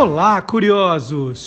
[0.00, 1.44] Olá, curiosos!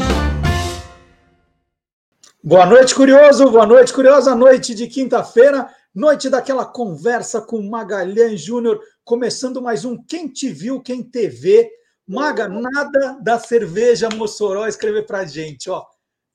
[2.44, 3.50] Boa noite, curioso!
[3.50, 4.36] Boa noite, curiosa!
[4.36, 10.80] Noite de quinta-feira, noite daquela conversa com Magalhães Júnior, começando mais um Quem Te Viu,
[10.84, 11.68] Quem TV.
[12.08, 15.84] Maga, nada da cerveja Mossoró escrever pra gente, ó.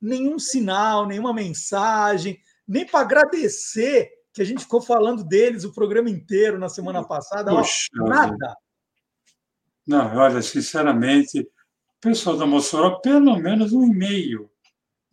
[0.02, 6.10] Nenhum sinal, nenhuma mensagem, nem para agradecer que a gente ficou falando deles o programa
[6.10, 7.52] inteiro na semana passada.
[7.52, 8.56] Poxa, ó, nada.
[9.86, 11.48] Não, olha, sinceramente,
[12.00, 14.50] pessoal da Mossoró, pelo menos um e-mail,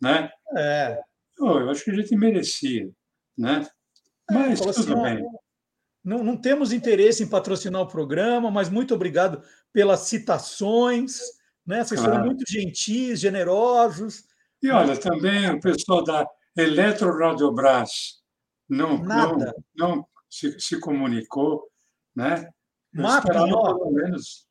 [0.00, 0.30] né?
[0.56, 1.00] É.
[1.38, 2.90] eu acho que a gente merecia,
[3.36, 3.66] né?
[4.30, 5.26] É, mas é, tudo assim, bem.
[6.04, 11.20] Não, não temos interesse em patrocinar o programa, mas muito obrigado pelas citações,
[11.66, 11.84] né?
[11.84, 12.14] Vocês claro.
[12.14, 14.24] foram muito gentis, generosos.
[14.62, 16.26] E olha, também o pessoal da
[16.56, 18.22] Eletro Radiobras
[18.68, 19.54] não, Nada.
[19.74, 21.68] não, não se, se comunicou,
[22.14, 22.48] né?
[22.92, 24.45] Mapa, pelo menos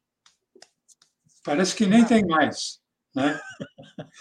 [1.46, 2.80] Parece que nem tem mais,
[3.16, 3.40] né?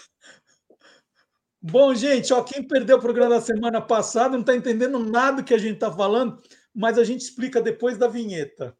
[1.59, 5.51] Bom, gente, ó, quem perdeu o programa da semana passada não está entendendo nada que
[5.51, 6.39] a gente está falando,
[6.71, 8.77] mas a gente explica depois da vinheta.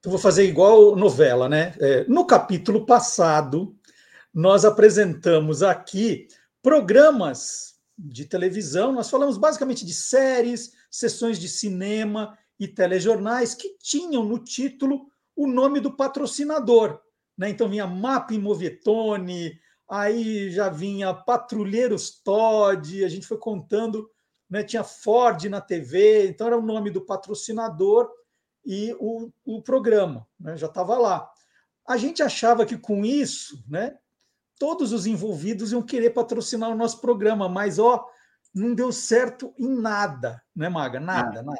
[0.00, 1.72] Então, vou fazer igual novela, né?
[1.78, 3.78] É, no capítulo passado,
[4.32, 6.28] nós apresentamos aqui
[6.62, 14.24] programas de televisão, nós falamos basicamente de séries, sessões de cinema e telejornais que tinham
[14.24, 17.00] no título o nome do patrocinador.
[17.36, 17.50] Né?
[17.50, 19.58] Então vinha Mapa Imovetone,
[19.88, 24.08] aí já vinha Patrulheiros Todd, a gente foi contando,
[24.48, 24.62] né?
[24.62, 28.10] tinha Ford na TV, então era o nome do patrocinador
[28.64, 30.56] e o, o programa, né?
[30.56, 31.30] já estava lá.
[31.86, 33.96] A gente achava que com isso, né,
[34.60, 38.06] todos os envolvidos iam querer patrocinar o nosso programa, mas ó,
[38.54, 41.00] não deu certo em nada, né, Maga?
[41.00, 41.58] Nada, nada.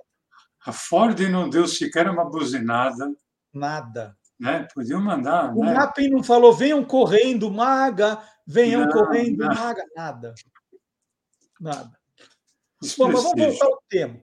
[0.66, 3.10] A Ford não deu sequer uma buzinada.
[3.55, 4.15] Nada.
[4.39, 4.69] Né?
[4.75, 5.56] Podiam mandar.
[5.56, 5.72] O né?
[5.72, 9.55] Mapping não falou, venham correndo, Maga, venham não, correndo, não.
[9.55, 9.83] Maga.
[9.97, 10.34] Nada.
[11.59, 11.99] Nada.
[12.99, 14.21] Bom, mas vamos voltar ao tema.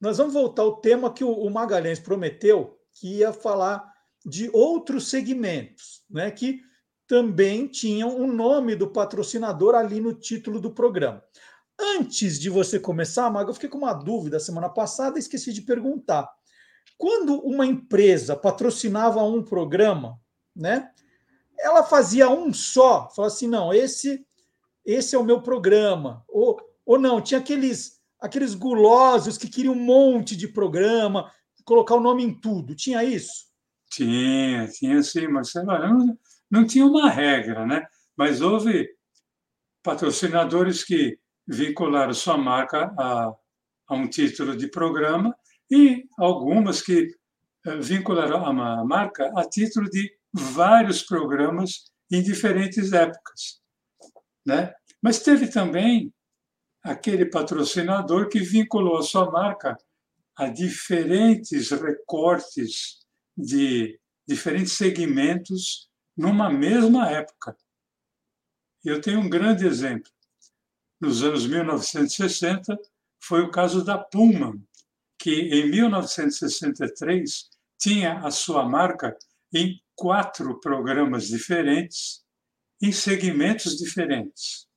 [0.00, 3.88] Nós vamos voltar ao tema que o Magalhães prometeu, que ia falar
[4.24, 6.30] de outros segmentos, né?
[6.30, 6.68] Que
[7.10, 11.20] também tinham o nome do patrocinador ali no título do programa.
[11.76, 15.62] Antes de você começar, Maga, eu fiquei com uma dúvida semana passada e esqueci de
[15.62, 16.30] perguntar.
[16.96, 20.20] Quando uma empresa patrocinava um programa,
[20.54, 20.92] né?
[21.58, 24.24] Ela fazia um só, falava assim: não, esse
[24.86, 26.24] esse é o meu programa.
[26.28, 31.28] Ou, ou não, tinha aqueles, aqueles gulosos que queriam um monte de programa,
[31.64, 32.76] colocar o nome em tudo.
[32.76, 33.46] Tinha isso?
[33.90, 36.16] Tinha, tinha sim, mas não,
[36.50, 37.86] não tinha uma regra, né?
[38.16, 38.88] mas houve
[39.82, 43.32] patrocinadores que vincularam sua marca a,
[43.88, 45.34] a um título de programa
[45.70, 47.08] e algumas que
[47.66, 53.60] eh, vincularam a marca a título de vários programas em diferentes épocas.
[54.44, 54.72] Né?
[55.02, 56.12] Mas teve também
[56.82, 59.76] aquele patrocinador que vinculou a sua marca
[60.36, 63.00] a diferentes recortes
[63.36, 65.89] de diferentes segmentos
[66.20, 67.56] numa mesma época.
[68.84, 70.12] Eu tenho um grande exemplo.
[71.00, 72.78] Nos anos 1960,
[73.18, 74.62] foi o caso da Pullman,
[75.18, 77.48] que em 1963
[77.78, 79.16] tinha a sua marca
[79.50, 82.22] em quatro programas diferentes,
[82.82, 84.68] em segmentos diferentes.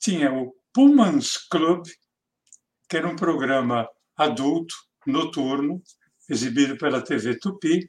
[0.00, 1.86] Tinha o Pullman's Club,
[2.88, 4.74] que era um programa adulto,
[5.06, 5.80] noturno,
[6.28, 7.88] exibido pela TV Tupi,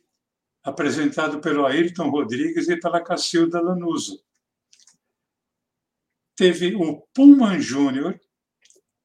[0.63, 4.24] apresentado pelo Ayrton Rodrigues e pela Cacilda Lanuso.
[6.35, 8.19] Teve o Pullman Júnior,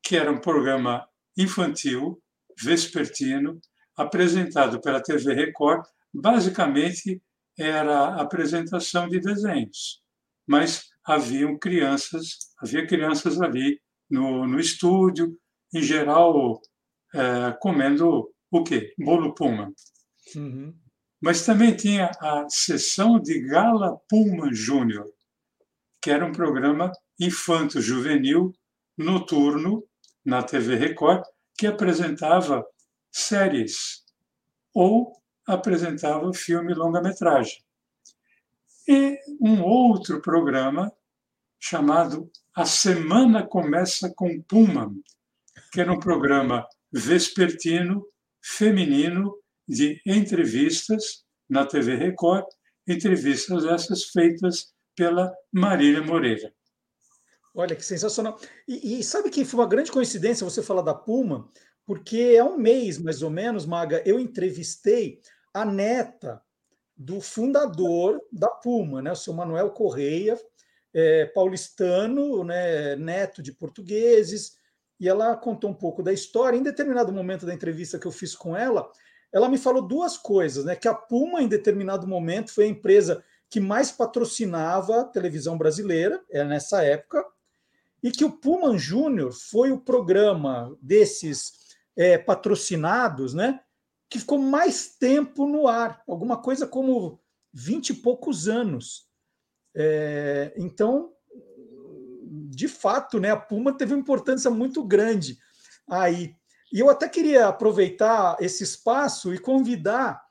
[0.03, 2.23] que era um programa infantil,
[2.57, 3.61] vespertino,
[3.97, 5.85] apresentado pela TV Record.
[6.15, 7.21] Basicamente,
[7.59, 10.01] era a apresentação de desenhos,
[10.47, 15.37] mas haviam crianças, havia crianças ali no, no estúdio,
[15.75, 16.63] em geral,
[17.15, 18.95] é, comendo o quê?
[18.97, 19.75] Bolo Pullman.
[20.37, 20.75] Uhum.
[21.21, 25.07] Mas também tinha a sessão de Gala Pullman Júnior,
[26.01, 28.55] que era um programa infanto-juvenil
[28.97, 29.85] noturno
[30.25, 31.25] na TV Record,
[31.57, 32.65] que apresentava
[33.11, 34.05] séries
[34.73, 35.13] ou
[35.47, 37.65] apresentava filme longa-metragem.
[38.87, 40.93] E um outro programa
[41.59, 45.03] chamado A Semana Começa com Pullman,
[45.73, 48.07] que era um programa vespertino,
[48.41, 49.35] feminino,
[49.69, 52.47] de entrevistas na TV Record,
[52.87, 56.53] entrevistas essas feitas pela Marília Moreira.
[57.55, 58.39] Olha que sensacional.
[58.67, 61.49] E, e, sabe que foi uma grande coincidência você falar da Puma,
[61.85, 65.21] porque há um mês, mais ou menos, Maga, eu entrevistei
[65.53, 66.41] a neta
[66.97, 70.39] do fundador da Puma, né, o seu Manuel Correia,
[70.93, 74.57] é, paulistano, né, neto de portugueses,
[75.01, 76.57] e ela contou um pouco da história.
[76.57, 78.91] Em determinado momento da entrevista que eu fiz com ela,
[79.33, 80.75] ela me falou duas coisas, né?
[80.75, 86.23] Que a Puma, em determinado momento, foi a empresa que mais patrocinava a televisão brasileira,
[86.31, 87.25] é nessa época,
[88.03, 91.53] e que o Puma Júnior foi o programa desses
[91.97, 93.61] é, patrocinados, né?
[94.09, 97.21] Que ficou mais tempo no ar, alguma coisa como
[97.53, 99.09] vinte e poucos anos.
[99.75, 101.13] É, então,
[102.51, 105.39] de fato, né, a Puma teve uma importância muito grande
[105.89, 106.35] aí.
[106.73, 110.23] E eu até queria aproveitar esse espaço e convidar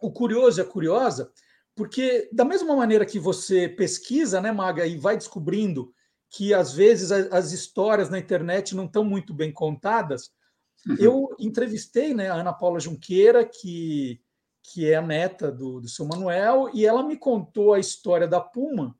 [0.00, 1.32] o curioso e a curiosa,
[1.74, 5.92] porque da mesma maneira que você pesquisa, né, Maga, e vai descobrindo
[6.30, 10.30] que às vezes as histórias na internet não estão muito bem contadas,
[10.86, 10.96] uhum.
[10.98, 14.20] eu entrevistei né, a Ana Paula Junqueira, que,
[14.62, 18.40] que é a neta do, do seu Manuel, e ela me contou a história da
[18.40, 18.96] Puma,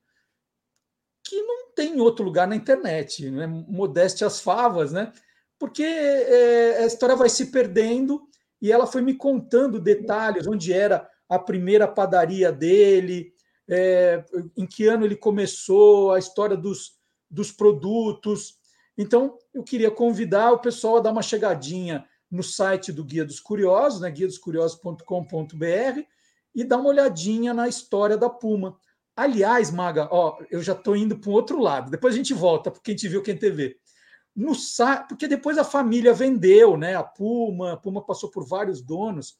[1.23, 3.45] que não tem outro lugar na internet, né?
[3.45, 5.13] modeste as favas, né?
[5.59, 8.21] Porque é, a história vai se perdendo
[8.61, 13.33] e ela foi me contando detalhes, onde era a primeira padaria dele,
[13.67, 14.23] é,
[14.57, 16.93] em que ano ele começou, a história dos,
[17.29, 18.55] dos produtos.
[18.97, 23.39] Então, eu queria convidar o pessoal a dar uma chegadinha no site do Guia dos
[23.39, 26.01] Curiosos, né, guiadoscuriosos.com.br,
[26.55, 28.77] e dar uma olhadinha na história da Puma.
[29.15, 31.91] Aliás, Maga, ó, eu já estou indo para o outro lado.
[31.91, 33.78] Depois a gente volta, porque a gente viu quem TV.
[34.39, 34.53] No
[35.09, 36.95] porque depois a família vendeu, né?
[36.95, 39.37] A Puma, a Puma passou por vários donos.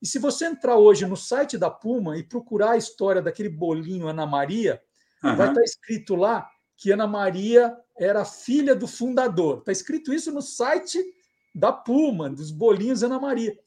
[0.00, 4.06] E se você entrar hoje no site da Puma e procurar a história daquele bolinho
[4.06, 4.80] Ana Maria,
[5.24, 5.34] uhum.
[5.34, 9.58] vai estar tá escrito lá que Ana Maria era filha do fundador.
[9.58, 11.04] Está escrito isso no site
[11.52, 13.58] da Puma, dos bolinhos Ana Maria.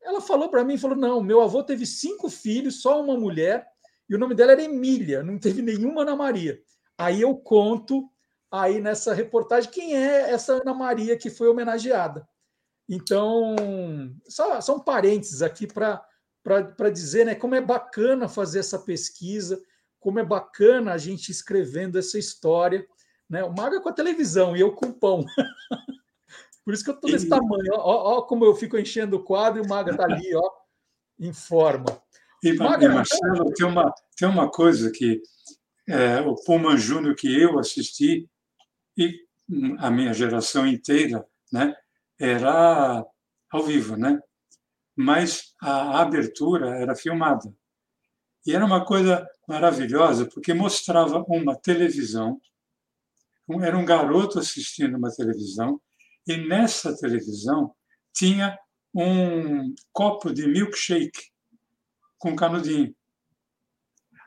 [0.00, 3.66] Ela falou para mim, falou: não, meu avô teve cinco filhos, só uma mulher,
[4.08, 6.62] e o nome dela era Emília, não teve nenhuma Ana Maria.
[6.96, 8.08] Aí eu conto
[8.50, 12.28] aí nessa reportagem quem é essa Ana Maria que foi homenageada.
[12.88, 13.54] Então,
[14.28, 19.62] só, só um parênteses aqui para dizer né, como é bacana fazer essa pesquisa,
[20.00, 22.84] como é bacana a gente escrevendo essa história.
[23.28, 23.44] Né?
[23.44, 25.24] O Maga com a televisão e eu com o pão.
[26.64, 27.72] Por isso que eu estou desse tamanho.
[27.74, 30.50] Ó, ó, como eu fico enchendo o quadro e o Maga está ali, ó,
[31.18, 32.02] em forma.
[32.42, 35.22] E, Maga, e Marcelo, tem uma, tem uma coisa que
[35.88, 38.28] é, o Pullman Júnior que eu assisti,
[38.96, 39.18] e
[39.78, 41.74] a minha geração inteira, né,
[42.18, 43.04] era
[43.50, 44.20] ao vivo, né?
[44.96, 47.52] Mas a abertura era filmada.
[48.46, 52.40] E era uma coisa maravilhosa, porque mostrava uma televisão,
[53.62, 55.80] era um garoto assistindo uma televisão,
[56.26, 57.74] e nessa televisão
[58.14, 58.58] tinha
[58.94, 61.30] um copo de milkshake
[62.18, 62.94] com canudinho.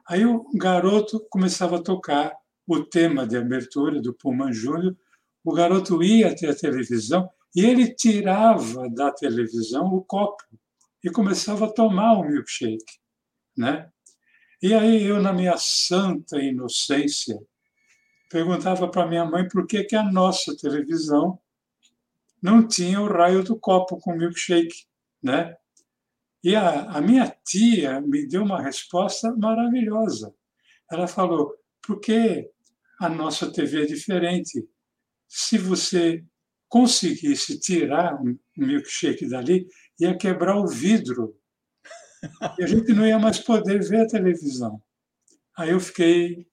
[0.08, 2.34] Aí o garoto começava a tocar
[2.68, 4.96] o tema de abertura do Pullman Júnior.
[5.44, 10.44] O garoto ia até a televisão e ele tirava da televisão o copo
[11.04, 13.00] e começava a tomar o milkshake,
[13.58, 13.90] né?
[14.62, 17.38] E aí eu, na minha santa inocência,
[18.30, 21.38] perguntava para minha mãe por que, que a nossa televisão
[22.42, 24.86] não tinha o raio do copo com milkshake,
[25.22, 25.56] né?
[26.42, 30.34] E a, a minha tia me deu uma resposta maravilhosa.
[30.90, 32.50] Ela falou: porque
[33.00, 34.68] a nossa TV é diferente.
[35.28, 36.24] Se você
[36.68, 39.68] conseguisse tirar um milkshake dali,
[40.00, 41.36] ia quebrar o vidro.
[42.58, 44.82] E a gente não ia mais poder ver a televisão.
[45.58, 46.48] Aí eu fiquei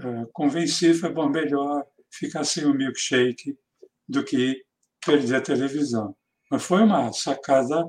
[0.00, 3.58] uh, convencido, foi bom, melhor ficar sem o milkshake
[4.08, 4.62] do que
[5.04, 6.14] perder a televisão.
[6.50, 7.84] Mas foi uma sacada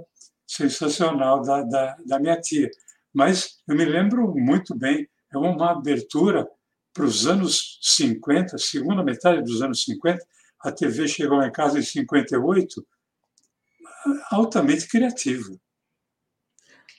[0.47, 2.69] sensacional da, da, da minha tia.
[3.13, 6.47] Mas eu me lembro muito bem, é uma abertura
[6.93, 10.23] para os anos 50, segunda metade dos anos 50,
[10.59, 12.85] a TV chegou em casa em 58,
[14.31, 15.49] altamente criativa.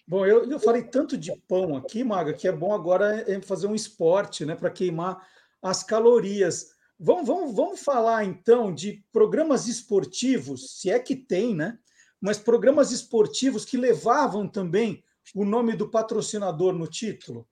[0.07, 3.75] Bom, eu, eu falei tanto de pão aqui, Maga, que é bom agora fazer um
[3.75, 5.27] esporte né, para queimar
[5.63, 6.75] as calorias.
[6.99, 11.79] Vamos, vamos, vamos falar então de programas esportivos, se é que tem, né?
[12.25, 17.47] mas programas esportivos que levavam também o nome do patrocinador no título?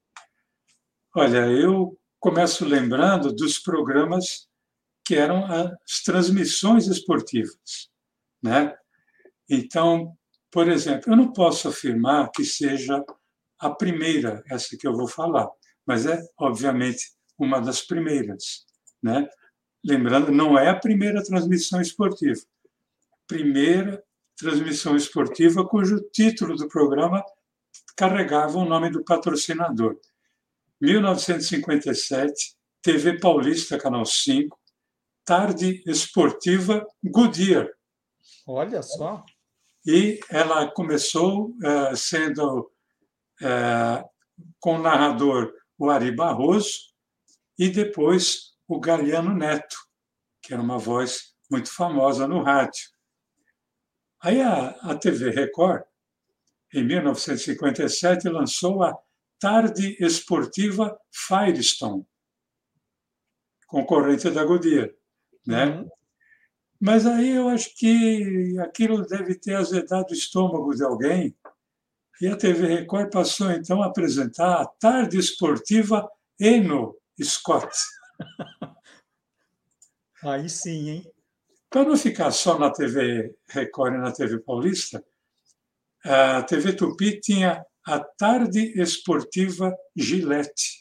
[1.15, 4.47] Olha, eu começo lembrando dos programas
[5.05, 7.91] que eram as transmissões esportivas,
[8.41, 8.77] né?
[9.51, 10.17] Então,
[10.49, 13.05] por exemplo, eu não posso afirmar que seja
[13.59, 15.51] a primeira, essa que eu vou falar,
[15.85, 18.67] mas é, obviamente, uma das primeiras.
[19.03, 19.29] Né?
[19.85, 22.41] Lembrando, não é a primeira transmissão esportiva.
[23.27, 24.01] Primeira
[24.37, 27.25] transmissão esportiva cujo título do programa
[27.97, 29.99] carregava o nome do patrocinador.
[30.83, 34.59] 1957, TV Paulista, Canal 5,
[35.25, 37.71] Tarde Esportiva Goodyear.
[38.45, 39.25] Olha só.
[39.87, 42.69] E ela começou uh, sendo
[43.41, 44.11] uh,
[44.59, 46.93] com o narrador o Ari Barroso
[47.57, 49.77] e depois o Galiano Neto,
[50.43, 52.91] que era uma voz muito famosa no rádio.
[54.21, 55.85] Aí a, a TV Record,
[56.75, 58.99] em 1957, lançou a
[59.43, 62.07] Tarde Esportiva Firestone,
[63.67, 64.91] concorrente da Goodyear.
[65.45, 65.67] Né?
[65.67, 65.89] Uhum.
[66.81, 71.37] Mas aí eu acho que aquilo deve ter azedado o estômago de alguém.
[72.21, 76.09] E a TV Record passou então a apresentar a tarde esportiva
[76.39, 77.77] Eno Scott.
[80.23, 81.13] Aí sim, hein?
[81.69, 85.05] Para não ficar só na TV Record e na TV Paulista,
[86.05, 90.81] a TV Tupi tinha a tarde esportiva Gillette,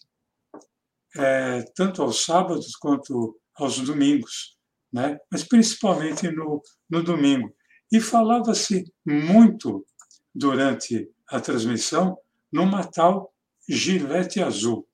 [1.15, 4.57] é, tanto aos sábados quanto aos domingos,
[4.91, 5.17] né?
[5.31, 7.53] mas principalmente no, no domingo.
[7.91, 9.85] E falava-se muito
[10.33, 12.17] durante a transmissão
[12.51, 13.33] numa tal
[13.67, 14.87] Gillette azul.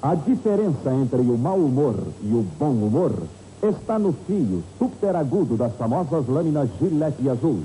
[0.00, 3.26] A diferença entre o mau humor e o bom humor
[3.62, 7.64] está no fio super agudo das famosas lâminas Gillette azul.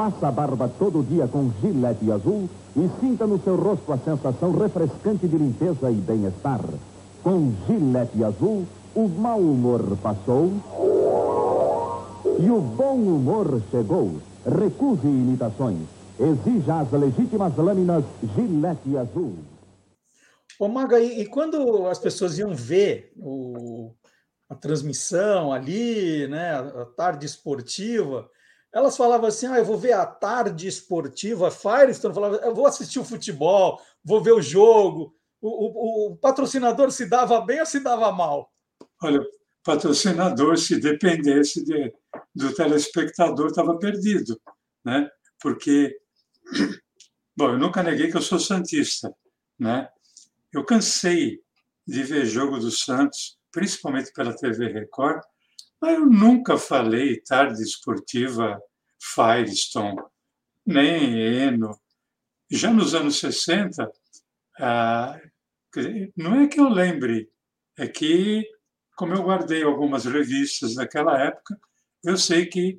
[0.00, 4.50] Faça a barba todo dia com Gillette azul e sinta no seu rosto a sensação
[4.50, 6.62] refrescante de limpeza e bem-estar.
[7.22, 10.52] Com Gillette azul, o mau humor passou
[12.38, 14.22] e o bom humor chegou.
[14.46, 15.86] Recuse imitações.
[16.18, 18.02] Exija as legítimas lâminas
[18.34, 19.34] Gillette azul.
[20.58, 23.92] Ô, Maga, e, e quando as pessoas iam ver o,
[24.48, 28.30] a transmissão ali, né, a tarde esportiva,
[28.72, 32.98] elas falavam assim: ah, eu vou ver a tarde esportiva, Firestone falava, eu vou assistir
[32.98, 35.14] o futebol, vou ver o jogo.
[35.40, 38.52] O, o, o patrocinador se dava bem ou se dava mal?
[39.02, 39.20] Olha,
[39.64, 41.92] patrocinador, se dependesse de,
[42.34, 44.40] do telespectador, estava perdido,
[44.84, 45.10] né?
[45.40, 45.98] Porque,
[47.36, 49.14] bom, eu nunca neguei que eu sou santista,
[49.58, 49.88] né?
[50.52, 51.40] Eu cansei
[51.86, 55.22] de ver jogo do Santos, principalmente pela TV Record,
[55.80, 58.60] mas eu nunca falei tarde esportiva
[59.00, 60.02] Firestone,
[60.66, 61.78] nem Eno.
[62.50, 63.90] Já nos anos 60,
[64.58, 65.18] ah,
[66.16, 67.30] não é que eu lembre,
[67.78, 68.44] é que,
[68.96, 71.58] como eu guardei algumas revistas daquela época,
[72.04, 72.76] eu sei que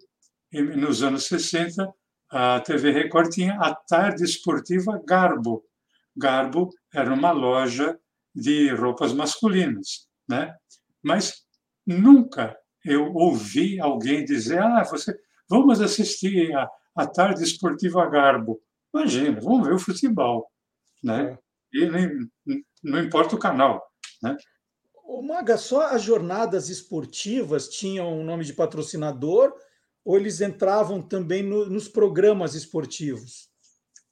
[0.52, 1.92] nos anos 60
[2.30, 5.66] a TV Record tinha a tarde esportiva Garbo.
[6.16, 8.00] Garbo era uma loja
[8.34, 10.56] de roupas masculinas, né?
[11.04, 11.46] Mas
[11.86, 15.18] nunca eu ouvi alguém dizer: ah, você,
[15.50, 18.62] vamos assistir a, a tarde esportiva Garbo.
[18.94, 20.48] Imagina, vamos ver o futebol,
[21.04, 21.38] né?
[21.74, 21.78] É.
[21.78, 22.30] E nem,
[22.84, 23.82] não importa o canal,
[24.22, 24.36] né?
[25.06, 29.54] O Maga, só as jornadas esportivas tinham um nome de patrocinador
[30.04, 33.50] ou eles entravam também no, nos programas esportivos?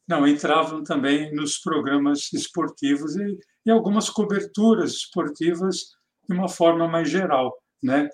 [0.08, 5.92] Não, entravam também nos programas esportivos e, e algumas coberturas esportivas
[6.28, 8.10] de uma forma mais geral, né?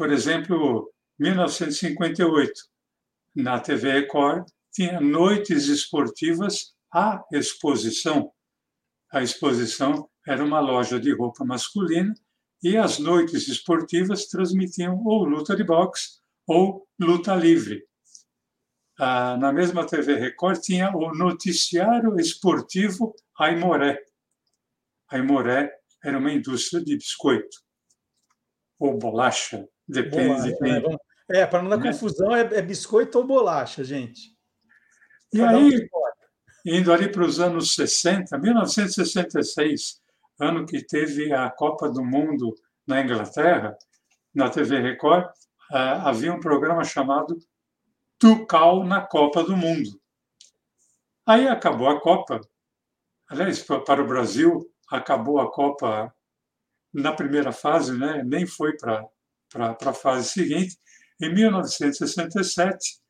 [0.00, 2.54] Por exemplo, 1958,
[3.36, 8.32] na TV Record, tinha noites esportivas à exposição.
[9.12, 12.14] A exposição era uma loja de roupa masculina
[12.62, 17.86] e as noites esportivas transmitiam ou luta de boxe ou luta livre.
[18.98, 23.98] Ah, na mesma TV Record tinha o noticiário esportivo Aimoré.
[25.10, 25.70] Aimoré
[26.02, 27.58] era uma indústria de biscoito
[28.78, 30.88] ou bolacha, Depende bolacha.
[30.88, 30.96] Né?
[31.30, 31.92] É, para não dar né?
[31.92, 34.36] confusão, é, é, biscoito ou bolacha, gente.
[35.32, 35.88] E aí,
[36.66, 40.00] indo ali para os anos 60, 1966,
[40.40, 42.54] ano que teve a Copa do Mundo
[42.86, 43.76] na Inglaterra,
[44.34, 45.28] na TV Record,
[45.70, 47.38] havia um programa chamado
[48.18, 50.00] Tucal na Copa do Mundo.
[51.24, 52.40] Aí acabou a Copa.
[53.28, 56.12] Aliás, para o Brasil, acabou a Copa
[56.92, 58.22] na primeira fase, né?
[58.24, 59.06] nem foi para
[59.50, 60.76] para a fase seguinte.
[61.20, 63.00] Em 1967,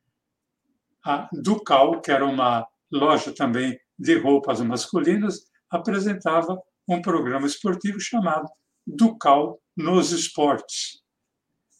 [1.04, 8.48] a Ducal, que era uma loja também de roupas masculinas, apresentava um programa esportivo chamado
[8.86, 11.00] Ducal nos Esportes.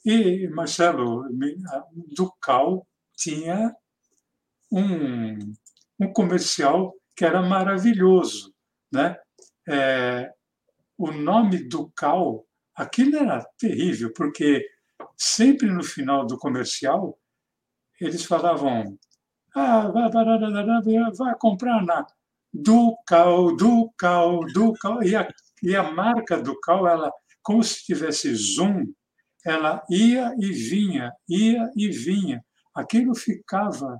[0.04, 1.24] E, Marcelo,
[2.14, 2.86] Ducal
[3.16, 3.74] tinha
[4.70, 5.38] um,
[5.98, 8.54] um comercial que era maravilhoso.
[8.92, 9.16] Né?
[9.68, 10.32] É,
[10.96, 12.46] o nome do cal,
[12.82, 14.66] aquilo era terrível, porque
[15.16, 17.18] sempre no final do comercial
[18.00, 18.98] eles falavam
[19.54, 22.06] ah, vai, vai, vai comprar na
[22.52, 25.02] Ducal, Ducal, Ducal.
[25.02, 25.28] E a,
[25.62, 28.92] e a marca Ducal, ela, como se tivesse zoom,
[29.44, 32.44] ela ia e vinha, ia e vinha.
[32.74, 33.98] Aquilo ficava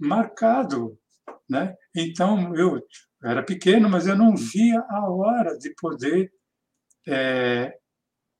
[0.00, 0.98] marcado.
[1.48, 1.74] Né?
[1.94, 2.80] Então, eu
[3.22, 6.32] era pequeno, mas eu não via a hora de poder,
[7.06, 7.76] é,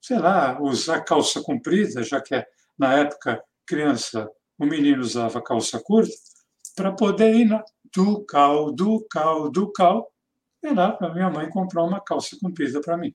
[0.02, 2.44] sei lá, usar calça comprida, já que
[2.76, 4.28] na época criança,
[4.58, 6.12] o menino usava calça curta,
[6.74, 7.62] para poder ir na
[7.94, 10.08] Ducal, Ducal, Ducal,
[10.62, 13.14] e lá para minha mãe comprar uma calça comprida para mim.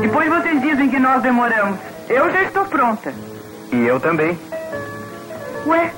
[0.00, 1.78] Depois vocês dizem que nós demoramos.
[2.08, 3.12] Eu já estou pronta.
[3.72, 4.36] E eu também.
[5.66, 5.94] Ué,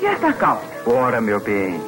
[0.00, 0.66] e essa calça?
[0.86, 1.80] Ora, meu bem.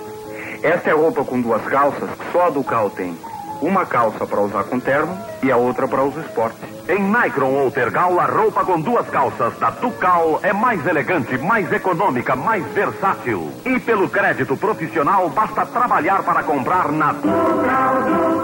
[0.63, 3.17] Essa é roupa com duas calças que só a Ducal tem.
[3.63, 6.69] Uma calça para usar com terno e a outra para os esportes.
[6.89, 11.73] Em Micron ou Tergal, a roupa com duas calças da Tucal é mais elegante, mais
[11.73, 13.51] econômica, mais versátil.
[13.65, 18.37] E pelo crédito profissional, basta trabalhar para comprar na Tucal.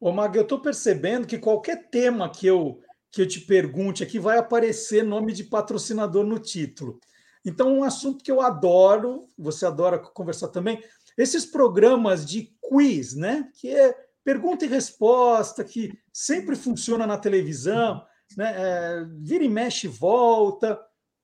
[0.00, 2.78] Ô, Mag, eu estou percebendo que qualquer tema que eu,
[3.10, 7.00] que eu te pergunte aqui vai aparecer nome de patrocinador no título.
[7.44, 10.82] Então, um assunto que eu adoro, você adora conversar também,
[11.16, 13.48] esses programas de quiz, né?
[13.54, 13.94] Que é
[14.24, 18.04] pergunta e resposta, que sempre funciona na televisão,
[18.36, 18.54] né?
[18.56, 20.78] É, vira e mexe volta.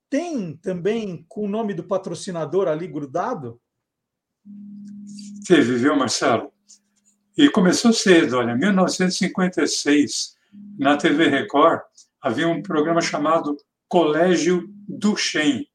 [0.09, 3.61] Tem também com o nome do patrocinador ali grudado?
[5.47, 6.53] Teve, viu, Marcelo?
[7.37, 10.37] E começou cedo, olha, em 1956,
[10.79, 11.81] na TV Record,
[12.21, 13.57] havia um programa chamado
[13.89, 15.67] Colégio Duchen,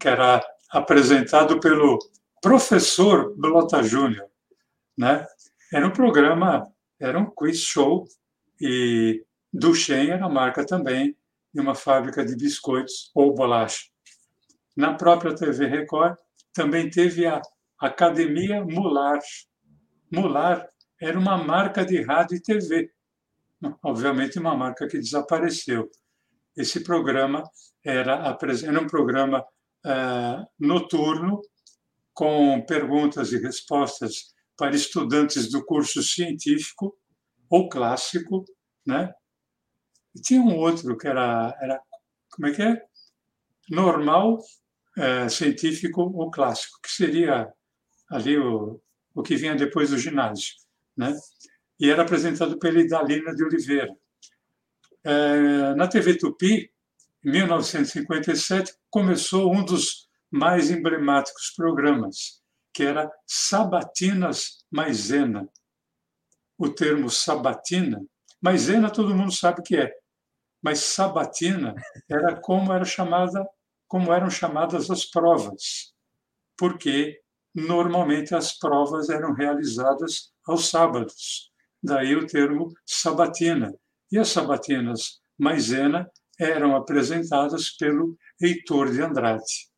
[0.00, 1.98] que era apresentado pelo
[2.42, 4.28] professor Blota Júnior,
[4.98, 5.24] né?
[5.72, 6.68] Era um programa,
[7.00, 8.04] era um quiz show
[8.60, 11.16] e Duchen era marca também
[11.54, 13.84] de uma fábrica de biscoitos ou bolacha.
[14.76, 16.16] Na própria TV Record
[16.52, 17.40] também teve a
[17.78, 19.20] Academia Mular.
[20.10, 20.68] Mular
[21.00, 22.90] era uma marca de rádio e TV,
[23.82, 25.88] obviamente uma marca que desapareceu.
[26.56, 27.44] Esse programa
[27.84, 29.40] era, era um programa
[29.86, 31.40] uh, noturno
[32.14, 36.96] com perguntas e respostas para estudantes do curso científico
[37.48, 38.44] ou clássico,
[38.86, 39.12] né?
[40.14, 41.80] E tinha um outro que era, era
[42.30, 42.82] como é que é?
[43.70, 44.38] Normal,
[44.96, 47.52] é, científico ou clássico, que seria
[48.10, 48.80] ali o,
[49.14, 50.54] o que vinha depois do ginásio,
[50.96, 51.14] né?
[51.80, 53.94] E era apresentado pela Idalina de Oliveira.
[55.04, 56.70] É, na TV Tupi,
[57.24, 62.42] em 1957, começou um dos mais emblemáticos programas,
[62.72, 65.46] que era Sabatinas Maisena.
[66.56, 68.00] O termo sabatina,
[68.40, 69.92] maisena todo mundo sabe o que é,
[70.62, 71.74] mas sabatina
[72.08, 73.46] era como era chamada,
[73.86, 75.92] como eram chamadas as provas,
[76.56, 77.20] porque
[77.54, 81.50] normalmente as provas eram realizadas aos sábados.
[81.82, 83.74] Daí o termo sabatina.
[84.10, 89.71] E as sabatinas maisena eram apresentadas pelo Heitor de Andrade.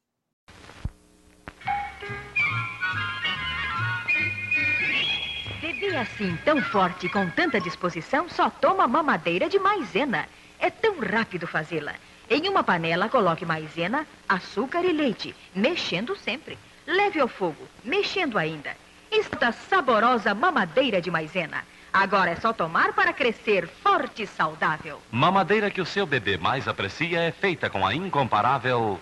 [5.95, 10.27] Bebê assim, tão forte, com tanta disposição, só toma mamadeira de maisena.
[10.59, 11.95] É tão rápido fazê-la.
[12.29, 16.59] Em uma panela, coloque maisena, açúcar e leite, mexendo sempre.
[16.85, 18.77] Leve ao fogo, mexendo ainda.
[19.09, 21.65] Esta saborosa mamadeira de maisena.
[21.93, 25.01] Agora é só tomar para crescer forte e saudável.
[25.13, 28.99] Mamadeira que o seu bebê mais aprecia é feita com a incomparável...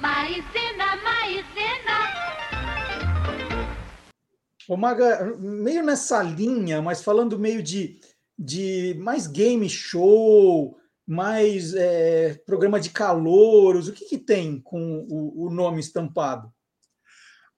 [0.00, 0.91] Maisena...
[4.68, 8.00] Ô, Maga, meio nessa linha, mas falando meio de,
[8.38, 15.46] de mais game show, mais é, programa de calouros, o que, que tem com o,
[15.46, 16.52] o, nome estampado?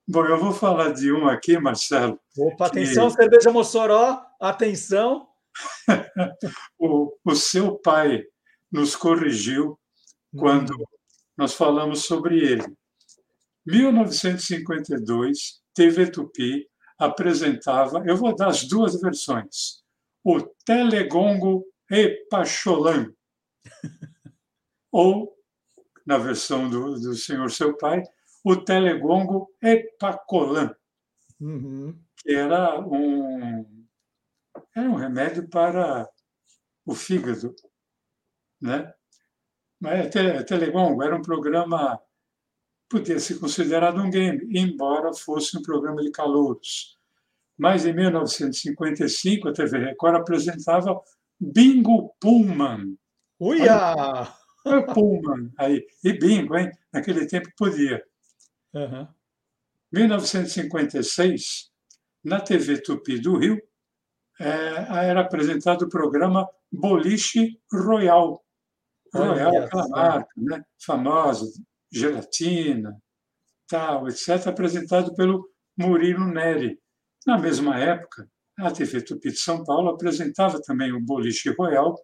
[0.07, 2.19] Bom, eu vou falar de um aqui, Marcelo.
[2.37, 2.79] Opa, que...
[2.79, 5.27] atenção, cerveja Mossoró, atenção.
[6.77, 8.23] o, o seu pai
[8.71, 9.79] nos corrigiu
[10.35, 10.85] quando hum.
[11.37, 12.65] nós falamos sobre ele.
[13.65, 19.83] 1952, TV Tupi apresentava, eu vou dar as duas versões,
[20.23, 23.13] o Telegongo e Pacholan,
[24.91, 25.35] ou,
[26.05, 28.03] na versão do, do senhor seu pai,
[28.43, 30.75] o Telegongo e Pacolan,
[31.41, 31.99] uhum.
[32.17, 33.87] que era um,
[34.75, 36.07] era um remédio para
[36.85, 37.55] o fígado.
[38.61, 38.93] Né?
[39.79, 41.99] Mas a Telegon era um programa,
[42.95, 46.97] podia ser considerado um game, embora fosse um programa de calouros.
[47.57, 51.01] Mas em 1955, a TV Record apresentava
[51.37, 52.97] Bingo Pullman.
[53.37, 53.95] Uia!
[54.93, 55.85] Pullman aí.
[56.05, 56.71] E bingo, hein?
[56.93, 58.01] Naquele tempo podia.
[58.73, 59.07] Uhum.
[59.91, 61.69] 1956,
[62.23, 63.61] na TV Tupi do Rio,
[64.39, 68.41] é, era apresentado o programa Boliche Royal.
[69.13, 70.63] Royal, aquela marca né?
[70.79, 71.45] famosa,
[71.91, 72.95] gelatina,
[73.67, 76.79] tal, etc., apresentado pelo Murilo Neri.
[77.25, 81.95] Na mesma época, a TV Tupi de São Paulo apresentava também o Boliche Royal,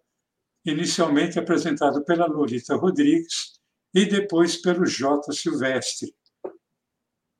[0.64, 3.60] inicialmente apresentado pela Lolita Rodrigues
[3.94, 5.32] e depois pelo J.
[5.32, 6.14] Silvestre.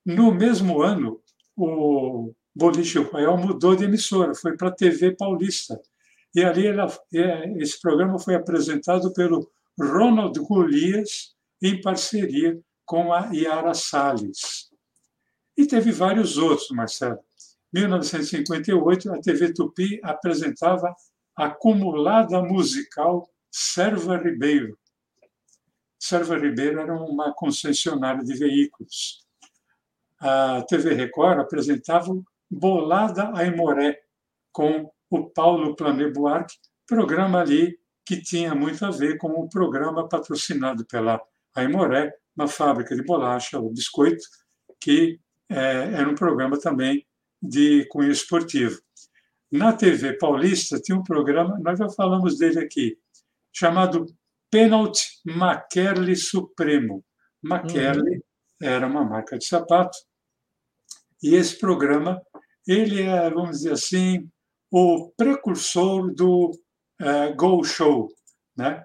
[0.04, 1.22] No mesmo ano,
[1.56, 5.80] o Boliche Royal mudou de emissora, foi para a TV Paulista.
[6.34, 13.30] E ali ela, é, esse programa foi apresentado pelo Ronald Golias, em parceria com a
[13.32, 14.70] Yara Salles.
[15.56, 17.20] E teve vários outros, Marcelo.
[17.72, 20.94] 1958, a TV Tupi apresentava
[21.36, 24.78] Acumulada Musical Serva Ribeiro.
[25.98, 29.24] Serva Ribeiro era uma concessionária de veículos.
[30.20, 32.12] A TV Record apresentava
[32.50, 33.98] Bolada Aimoré,
[34.50, 40.08] com o Paulo Plané Buarque, programa ali que tinha muito a ver com o programa
[40.08, 41.22] patrocinado pela
[41.54, 44.24] Aimoré, uma fábrica de bolacha ou biscoito,
[44.80, 47.06] que é, era um programa também
[47.42, 48.80] de cunho esportivo.
[49.50, 52.96] Na TV Paulista tinha um programa, nós já falamos dele aqui,
[53.52, 54.06] chamado
[54.50, 57.04] Penalty Maquerle Supremo.
[57.42, 58.22] Maquerle uhum.
[58.62, 59.98] era uma marca de sapato
[61.22, 62.20] e esse programa
[62.66, 64.28] ele é, vamos dizer assim,
[64.70, 66.50] o precursor do
[67.00, 68.08] uh, Go Show,
[68.56, 68.84] né?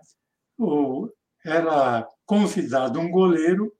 [0.58, 1.10] O,
[1.48, 3.74] era convidado um goleiro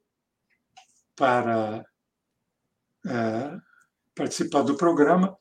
[1.18, 1.86] para
[3.06, 3.62] uh,
[4.16, 5.38] participar do programa,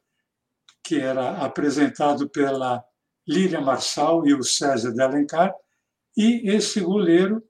[0.82, 2.84] que era apresentado pela
[3.28, 5.54] Líria Marçal e o César de Alencar,
[6.16, 7.44] e esse goleiro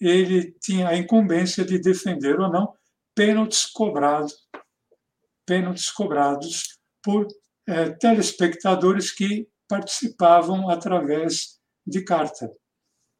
[0.00, 2.74] ele tinha a incumbência de defender ou não
[3.14, 4.48] pênaltis cobrados,
[5.46, 7.26] pênaltis cobrados por
[7.66, 12.50] é, telespectadores que participavam através de carta.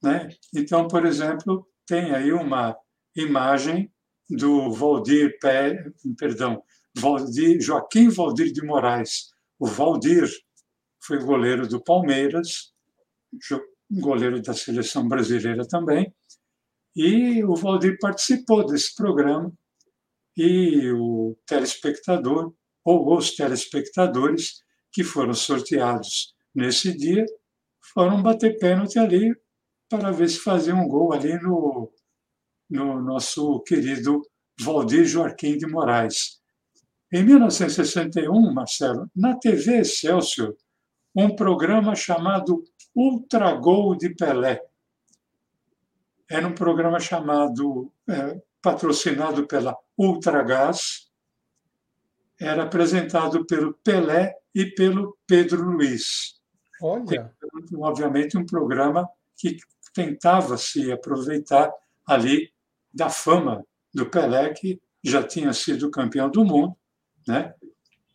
[0.02, 0.28] Né?
[0.54, 2.76] Então, por exemplo, tem aí uma
[3.16, 3.92] imagem
[4.28, 5.84] do Valdir, Pé,
[6.18, 6.62] perdão,
[6.96, 9.32] Valdir, Joaquim Valdir de Moraes.
[9.58, 10.28] O Valdir
[11.00, 12.72] foi goleiro do Palmeiras,
[13.90, 16.14] goleiro da seleção brasileira também,
[16.94, 19.52] e o Valdir participou desse programa
[20.36, 22.52] e o telespectador
[22.84, 27.24] ou os telespectadores que foram sorteados nesse dia
[27.80, 29.34] foram bater pênalti ali
[29.88, 31.90] para ver se fazia um gol ali no,
[32.68, 34.22] no nosso querido
[34.60, 36.38] Valdir Joaquim de Moraes.
[37.12, 40.54] Em 1961, Marcelo, na TV Excelsior,
[41.14, 42.62] um programa chamado
[42.94, 44.60] Ultra Gol de Pelé.
[46.30, 51.08] Era um programa chamado, é, patrocinado pela Ultragás,
[52.38, 56.38] era apresentado pelo Pelé e pelo Pedro Luiz.
[56.82, 57.34] Olha.
[57.78, 59.56] Obviamente, um programa que
[59.92, 61.72] tentava se aproveitar
[62.06, 62.52] ali
[62.92, 66.76] da fama do Pelé, que já tinha sido campeão do mundo,
[67.26, 67.54] né?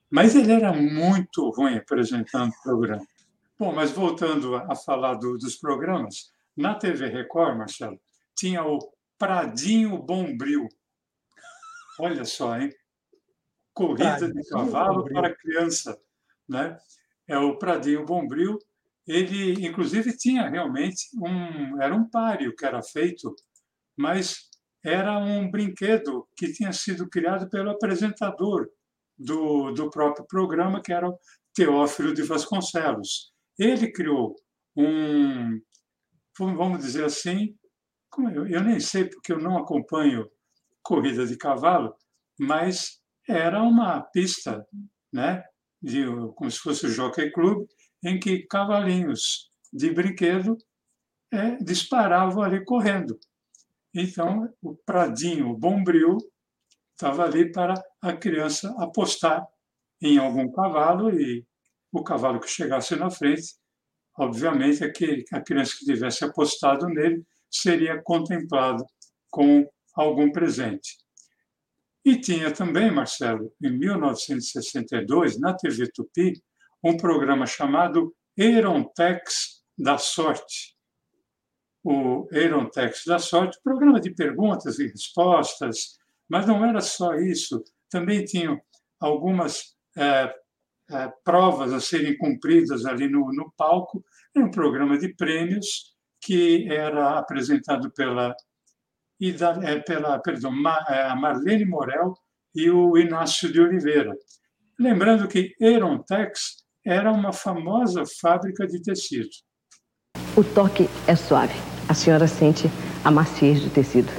[0.09, 3.05] Mas ele era muito ruim apresentando o programa.
[3.57, 7.99] Bom, mas voltando a falar do, dos programas, na TV Record, Marcelo,
[8.35, 8.79] tinha o
[9.17, 10.67] Pradinho Bombril.
[11.99, 12.71] Olha só, hein?
[13.73, 15.13] Corrida Pradinho de cavalo Bombril.
[15.13, 15.99] para criança,
[16.47, 16.77] né?
[17.27, 18.59] É o Pradinho Bombril.
[19.07, 23.35] Ele, inclusive, tinha realmente um era um páreo que era feito,
[23.97, 24.49] mas
[24.83, 28.69] era um brinquedo que tinha sido criado pelo apresentador
[29.17, 31.17] do, do próprio programa, que era o
[31.53, 33.31] Teófilo de Vasconcelos.
[33.57, 34.35] Ele criou
[34.75, 35.61] um,
[36.37, 37.55] vamos dizer assim,
[38.49, 40.29] eu nem sei porque eu não acompanho
[40.81, 41.95] corrida de cavalo,
[42.39, 44.65] mas era uma pista,
[45.11, 45.43] né,
[45.81, 47.65] de, como se fosse o Jockey Club,
[48.03, 50.57] em que cavalinhos de brinquedo
[51.31, 53.17] é, disparavam ali correndo.
[53.93, 56.17] Então, o Pradinho, o Bombril,
[56.91, 59.45] estava ali para a criança apostar
[60.01, 61.45] em algum cavalo e
[61.91, 63.55] o cavalo que chegasse na frente,
[64.17, 68.85] obviamente, aquele, a criança que tivesse apostado nele seria contemplado
[69.29, 70.97] com algum presente.
[72.03, 76.33] E tinha também, Marcelo, em 1962, na TV Tupi,
[76.83, 80.73] um programa chamado Erontex da Sorte.
[81.83, 85.97] o Aerontex da Sorte, programa de perguntas e respostas,
[86.29, 88.59] mas não era só isso, também tinham
[88.99, 90.33] algumas é,
[90.91, 96.65] é, provas a serem cumpridas ali no, no palco, era um programa de prêmios que
[96.71, 98.33] era apresentado pela,
[99.21, 100.53] é, pela perdão,
[100.87, 102.13] a Marlene Morel
[102.55, 104.15] e o Inácio de Oliveira.
[104.79, 109.29] Lembrando que Aerontex era uma famosa fábrica de tecido.
[110.35, 111.53] O toque é suave.
[111.87, 112.69] A senhora sente
[113.03, 114.11] a maciez do tecido.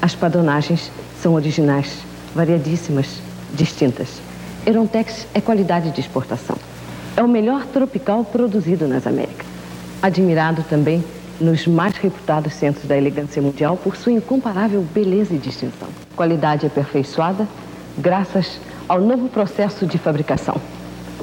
[0.00, 2.02] As padronagens são originais,
[2.34, 3.20] variadíssimas,
[3.52, 4.20] distintas.
[4.66, 6.56] Erontex é qualidade de exportação.
[7.16, 9.46] É o melhor tropical produzido nas Américas.
[10.02, 11.04] Admirado também
[11.40, 15.88] nos mais reputados centros da elegância mundial por sua incomparável beleza e distinção.
[16.14, 17.46] Qualidade aperfeiçoada
[17.98, 20.60] graças ao novo processo de fabricação.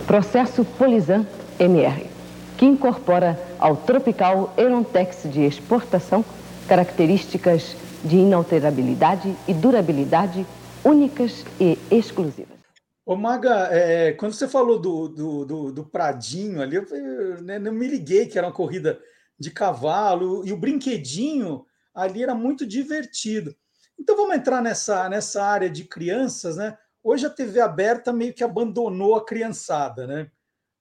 [0.07, 1.25] Processo Polisan
[1.57, 2.09] MR,
[2.57, 6.25] que incorpora ao tropical Erontex de exportação
[6.67, 10.45] características de inalterabilidade e durabilidade
[10.83, 12.57] únicas e exclusivas.
[13.05, 17.57] Ô Maga, é, quando você falou do, do, do, do Pradinho ali, eu, eu né,
[17.57, 18.99] não me liguei que era uma corrida
[19.39, 23.55] de cavalo e o brinquedinho ali era muito divertido.
[23.97, 26.77] Então vamos entrar nessa, nessa área de crianças, né?
[27.03, 30.31] Hoje a TV aberta meio que abandonou a criançada, né?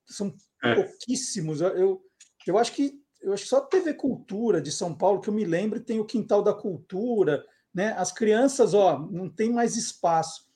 [0.07, 0.33] São
[0.63, 0.75] é.
[0.75, 1.61] pouquíssimos.
[1.61, 2.03] Eu,
[2.47, 5.35] eu acho que eu acho que só a TV Cultura de São Paulo que eu
[5.35, 7.95] me lembro tem o Quintal da Cultura, né?
[7.97, 10.47] As crianças, ó, não tem mais espaço.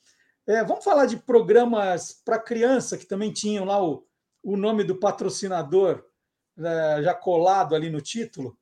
[0.45, 4.05] É, vamos falar de programas para criança que também tinham lá o,
[4.43, 6.03] o nome do patrocinador
[6.57, 8.57] é, já colado ali no título?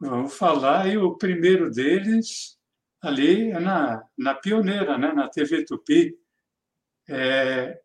[0.00, 2.58] Vamos falar, e o primeiro deles
[3.02, 6.16] ali na, na Pioneira, né, na TV Tupi.
[7.08, 7.80] É,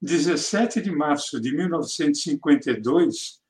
[0.00, 3.40] 17 de março de 1952,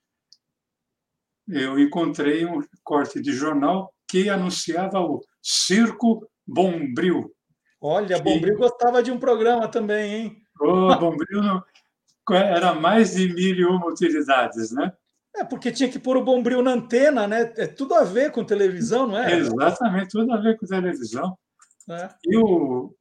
[1.49, 7.35] eu encontrei um corte de jornal que anunciava o Circo Bombril.
[7.81, 8.23] Olha, que...
[8.23, 10.37] Bombril gostava de um programa também, hein?
[10.61, 11.65] Oh, Bombril não...
[12.31, 14.93] era mais de mil e uma utilidades, né?
[15.37, 17.53] É, porque tinha que pôr o Bombril na antena, né?
[17.57, 19.39] É tudo a ver com televisão, não é?
[19.39, 21.37] Exatamente, tudo a ver com televisão.
[21.89, 22.09] É.
[22.25, 22.95] E o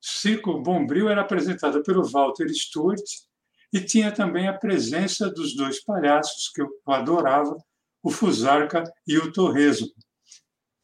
[0.00, 3.02] Circo Bombril era apresentado pelo Walter Stewart
[3.72, 7.56] e tinha também a presença dos dois palhaços que eu adorava,
[8.02, 9.88] o Fusarca e o Torresmo.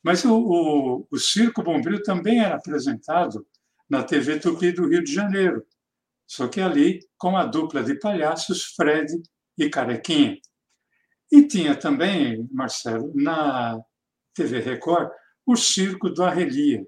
[0.02, 3.46] Mas o, o, o Circo Bombril também era apresentado
[3.88, 5.64] na TV Tupi do Rio de Janeiro,
[6.26, 9.10] só que ali com a dupla de palhaços Fred
[9.56, 10.38] e Carequinha.
[11.30, 13.80] E tinha também, Marcelo, na
[14.34, 15.10] TV Record,
[15.46, 16.86] o Circo do Arrelia.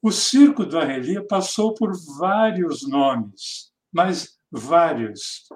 [0.00, 5.46] O Circo do Arrelia passou por vários nomes, mas vários,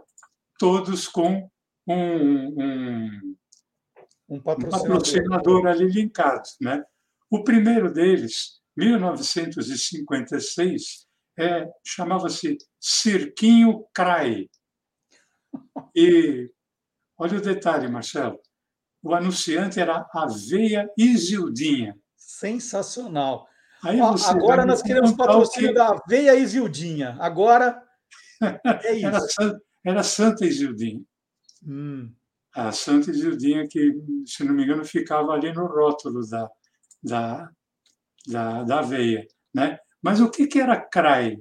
[0.59, 1.51] todos com
[1.87, 3.37] um, um
[4.29, 4.89] um patrocinador.
[4.89, 6.43] um patrocinador ali linkado.
[6.61, 6.85] Né?
[7.31, 11.07] O primeiro deles, 1956,
[11.39, 14.49] é, chamava-se Cirquinho Crai.
[15.95, 16.51] E
[17.19, 18.39] olha o detalhe, Marcelo.
[19.03, 21.97] O anunciante era Aveia Isildinha.
[22.17, 23.47] Sensacional.
[23.83, 25.75] agora nós queremos patrocínio que...
[25.75, 27.17] da Aveia Isildinha.
[27.21, 27.83] Agora
[28.85, 29.43] é isso.
[29.43, 31.03] Era, era Santa Isildinha.
[31.65, 32.13] Hum
[32.57, 33.93] a Santa Isildinha, que,
[34.25, 36.51] se não me engano, ficava ali no rótulo da,
[37.03, 37.51] da,
[38.27, 39.27] da, da aveia.
[39.55, 39.79] Né?
[40.01, 41.37] Mas o que, que era CRAI?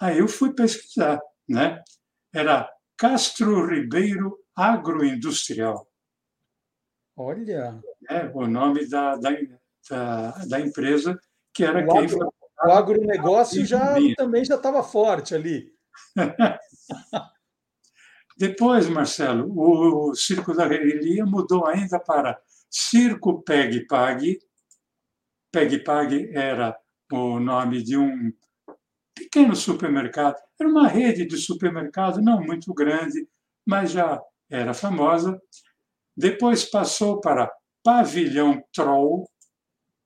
[0.00, 1.20] Aí eu fui pesquisar.
[1.46, 1.82] Né?
[2.32, 5.88] Era Castro Ribeiro Agroindustrial.
[7.16, 7.80] Olha!
[8.10, 9.30] É, o nome da, da,
[9.88, 11.18] da, da empresa
[11.54, 15.72] que era o quem agro, O agronegócio já, também já estava forte ali.
[18.36, 24.40] Depois, Marcelo, o Circo da Relia mudou ainda para Circo Pegue Pague.
[25.52, 26.76] Pegue Pague era
[27.12, 28.32] o nome de um
[29.14, 30.36] pequeno supermercado.
[30.58, 33.28] Era uma rede de supermercado, não muito grande,
[33.64, 35.40] mas já era famosa.
[36.16, 37.52] Depois passou para
[37.82, 39.28] Pavilhão Troll,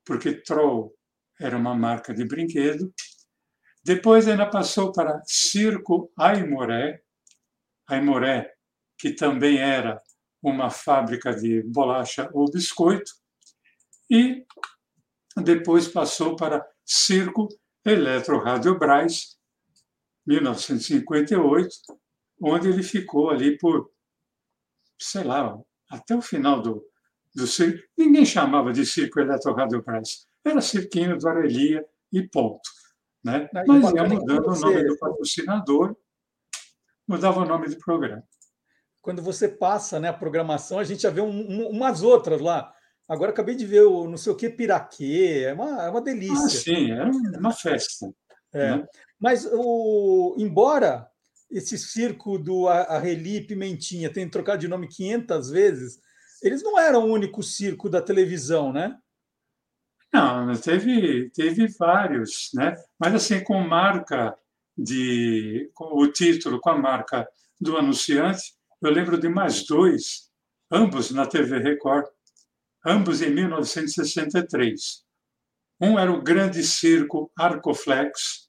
[0.05, 0.94] porque Troll
[1.40, 2.92] era uma marca de brinquedo.
[3.85, 7.01] Depois ainda passou para Circo Aimoré,
[7.87, 8.53] Aimoré,
[8.98, 10.03] que também era
[10.42, 13.12] uma fábrica de bolacha ou biscoito,
[14.11, 14.44] e
[15.37, 17.48] depois passou para Circo
[17.85, 18.42] Eletro
[18.79, 19.38] Braz,
[20.27, 21.74] 1958,
[22.40, 23.90] onde ele ficou ali por,
[24.99, 25.59] sei lá,
[25.91, 26.85] até o final do,
[27.35, 27.83] do circo.
[27.97, 32.69] Ninguém chamava de Circo Eletro Braz, era Cirquinho do Arelia e ponto.
[33.25, 33.49] Né?
[33.67, 35.97] Mas ia mudando o nome do patrocinador
[37.09, 38.23] mudava o nome do programa.
[39.01, 42.71] Quando você passa né, a programação, a gente já vê um, um, umas outras lá.
[43.09, 46.45] Agora acabei de ver o não sei o que Piraquê, é uma, é uma delícia.
[46.45, 47.05] Ah, sim, é
[47.39, 48.13] uma festa.
[48.53, 48.77] É.
[48.77, 48.87] Né?
[49.19, 51.09] Mas o, embora
[51.51, 56.01] esse circo do Arreli Pimentinha tenha trocado de nome 500 vezes,
[56.43, 58.97] eles não eram o único circo da televisão, né?
[60.13, 62.75] Não, teve, teve vários, né?
[62.99, 64.37] Mas assim, com marca
[64.77, 65.71] de.
[65.75, 67.29] Com o título com a marca
[67.61, 70.31] do anunciante, eu lembro de mais dois,
[70.71, 72.07] ambos na TV Record,
[72.87, 75.05] ambos em 1963.
[75.81, 78.49] Um era o Grande Circo Arcoflex.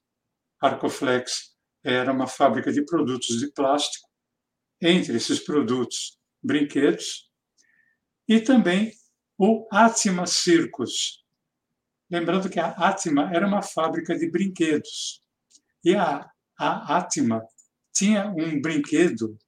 [0.60, 1.49] Arcoflex
[1.82, 4.08] era uma fábrica de produtos de plástico,
[4.80, 7.30] entre esses produtos, brinquedos,
[8.28, 8.92] e também
[9.38, 11.24] o Atma Circus.
[12.10, 15.22] Lembrando que a Atma era uma fábrica de brinquedos.
[15.84, 17.46] E a, a Atma
[17.92, 19.38] tinha um brinquedo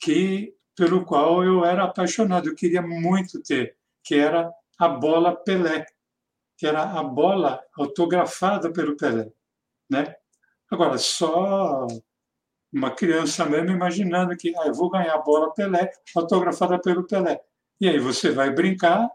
[0.00, 5.86] que pelo qual eu era apaixonado, eu queria muito ter, que era a bola Pelé,
[6.56, 9.30] que era a bola autografada pelo Pelé,
[9.90, 10.16] né?
[10.72, 11.86] Agora só
[12.72, 17.38] uma criança mesmo imaginando que ah, eu vou ganhar a bola Pelé autografada pelo Pelé.
[17.78, 19.06] E aí você vai brincar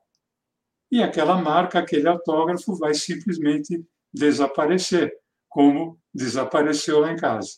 [0.91, 5.11] e aquela marca, aquele autógrafo vai simplesmente desaparecer,
[5.49, 7.53] como desapareceu lá em casa.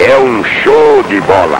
[0.00, 1.58] É um show de bola.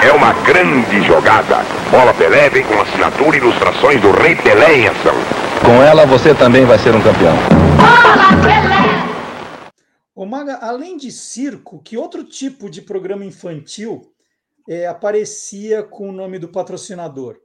[0.00, 1.64] É uma grande jogada.
[1.90, 5.35] Bola Pelé vem com assinatura e ilustrações do Rei Pelé em ação.
[5.66, 7.34] Com ela você também vai ser um campeão.
[10.14, 14.14] Ô Maga, além de circo, que outro tipo de programa infantil
[14.68, 17.40] é, aparecia com o nome do patrocinador?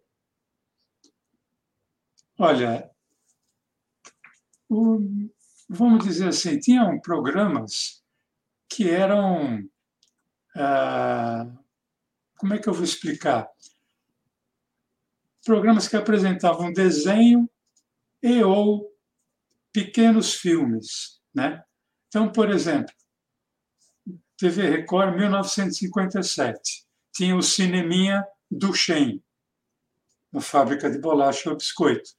[2.37, 2.91] Olha,
[5.67, 8.03] vamos dizer assim, tinham programas
[8.69, 9.63] que eram.
[10.55, 11.47] Ah,
[12.37, 13.49] como é que eu vou explicar?
[15.43, 17.49] Programas que apresentavam desenho
[18.21, 18.91] e ou
[19.73, 21.63] pequenos filmes, né?
[22.07, 22.93] Então, por exemplo,
[24.37, 29.23] TV Record 1957 tinha o cineminha do Shen,
[30.31, 32.09] uma fábrica de bolacha ou biscoito.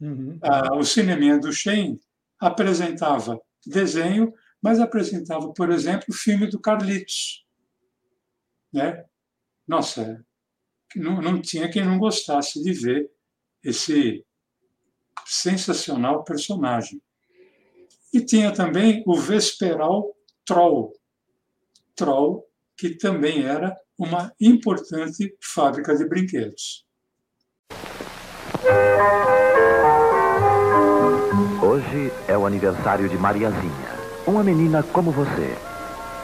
[0.00, 0.38] Uhum.
[0.42, 1.98] Ah, o cineminha do Shen
[2.38, 4.32] apresentava desenho,
[4.62, 7.46] mas apresentava, por exemplo, o filme do Carlitos.
[8.72, 9.04] Né?
[9.66, 10.24] Nossa,
[10.96, 13.10] não, não tinha quem não gostasse de ver
[13.62, 14.24] esse
[15.26, 17.00] sensacional personagem.
[18.12, 20.92] E tinha também o Vesperal Troll.
[21.94, 22.44] Troll,
[22.76, 26.84] que também era uma importante fábrica de brinquedos.
[31.62, 33.94] Hoje é o aniversário de Mariazinha,
[34.26, 35.56] uma menina como você.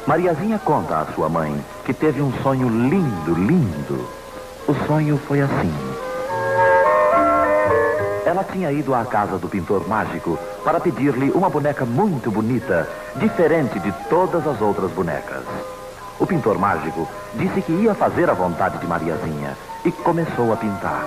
[0.07, 1.53] Mariazinha conta à sua mãe
[1.85, 4.09] que teve um sonho lindo, lindo.
[4.67, 5.96] O sonho foi assim.
[8.27, 13.79] Ela tinha ido à casa do pintor mágico para pedir-lhe uma boneca muito bonita, diferente
[13.79, 15.45] de todas as outras bonecas.
[16.19, 21.05] O pintor mágico disse que ia fazer a vontade de Mariazinha e começou a pintar.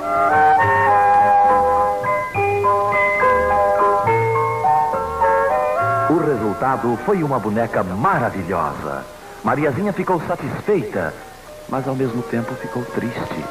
[6.09, 9.03] O resultado foi uma boneca maravilhosa.
[9.43, 11.13] Mariazinha ficou satisfeita,
[11.67, 13.43] mas ao mesmo tempo ficou triste,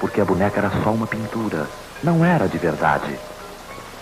[0.00, 1.66] porque a boneca era só uma pintura,
[2.02, 3.18] não era de verdade.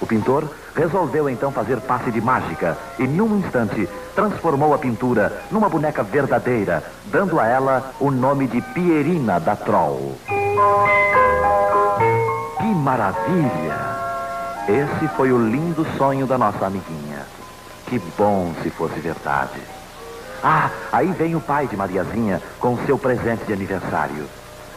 [0.01, 5.69] O pintor resolveu então fazer passe de mágica e, num instante, transformou a pintura numa
[5.69, 10.19] boneca verdadeira, dando a ela o nome de Pierina da Troll.
[12.59, 13.95] Que maravilha!
[14.69, 17.27] Esse foi o lindo sonho da nossa amiguinha.
[17.87, 19.61] Que bom se fosse verdade.
[20.43, 24.27] Ah, aí vem o pai de Mariazinha com seu presente de aniversário.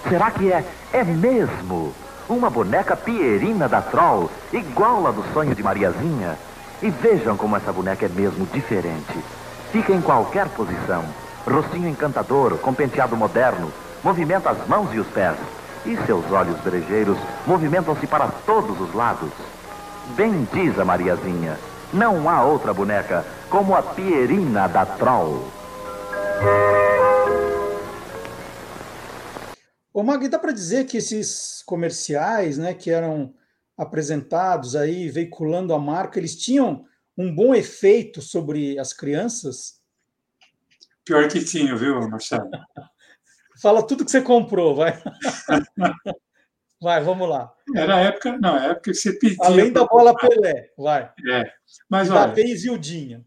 [0.07, 0.63] Será que é?
[0.93, 1.93] É mesmo?
[2.29, 6.37] Uma boneca pierina da Troll, igual a do sonho de Mariazinha.
[6.81, 9.17] E vejam como essa boneca é mesmo diferente.
[9.71, 11.03] Fica em qualquer posição.
[11.45, 13.71] Rostinho encantador, com penteado moderno,
[14.03, 15.37] movimenta as mãos e os pés.
[15.85, 19.31] E seus olhos brejeiros movimentam-se para todos os lados.
[20.15, 21.57] Bem diz a Mariazinha,
[21.93, 25.47] não há outra boneca como a Pierina da Troll.
[29.97, 33.33] Ô Magui, dá para dizer que esses comerciais, né, que eram
[33.75, 36.85] apresentados aí, veiculando a marca, eles tinham
[37.17, 39.81] um bom efeito sobre as crianças?
[41.03, 42.47] Pior que tinha, viu, Marcelo?
[43.59, 45.01] Fala tudo que você comprou, vai.
[46.79, 47.51] vai, vamos lá.
[47.75, 49.37] Era a época, não, a época que você pedia.
[49.41, 51.11] Além da bola Pelé, vai.
[51.27, 51.51] É.
[51.89, 52.27] Mas olha.
[52.27, 53.25] Da Zildinha.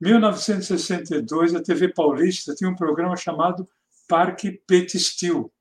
[0.00, 3.68] 1962, a TV Paulista tinha um programa chamado
[4.10, 5.52] Parque Petistil.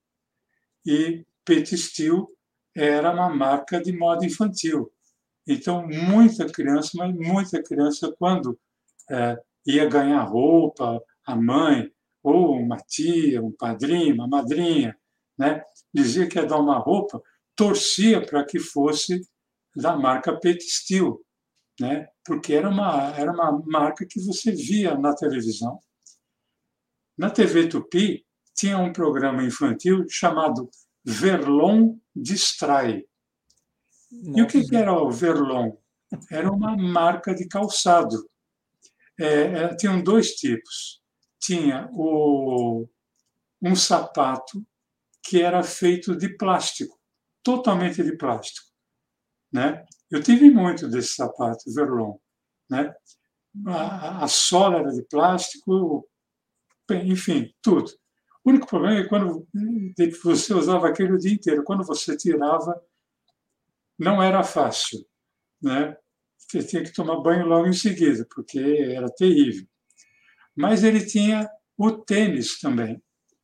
[0.83, 2.35] E Petistil
[2.75, 4.91] era uma marca de moda infantil.
[5.47, 8.59] Então, muita criança, mas muita criança, quando
[9.07, 11.91] é, ia ganhar roupa, a mãe,
[12.23, 14.97] ou uma tia, um padrinho, uma madrinha,
[15.37, 17.21] né, dizia que ia dar uma roupa,
[17.55, 19.21] torcia para que fosse
[19.75, 21.23] da marca Petistil,
[21.79, 25.79] né, porque era uma, era uma marca que você via na televisão.
[27.15, 28.25] Na TV Tupi,
[28.59, 30.69] tinha um programa infantil chamado
[31.05, 33.05] Verlon Distrai.
[34.11, 35.77] E o que, era o Verlon?
[36.29, 38.29] Era uma marca de calçado.
[39.17, 41.01] É, é, tinham dois tipos.
[41.39, 42.85] Tinha o,
[43.61, 44.61] um sapato
[45.23, 46.99] que era feito de plástico,
[47.41, 48.67] totalmente de plástico.
[49.53, 49.85] Né?
[50.11, 52.17] Eu tive muito desse sapato, Verlon.
[52.69, 52.93] Né?
[53.67, 56.05] A, a sola era de plástico,
[56.91, 57.89] enfim, tudo.
[58.43, 59.47] O único problema é quando
[60.23, 62.81] você usava aquele o dia inteiro, quando você tirava,
[63.97, 65.05] não era fácil,
[65.61, 65.95] né?
[66.37, 69.67] Você tinha que tomar banho logo em seguida, porque era terrível.
[70.55, 73.01] Mas ele tinha o tênis também,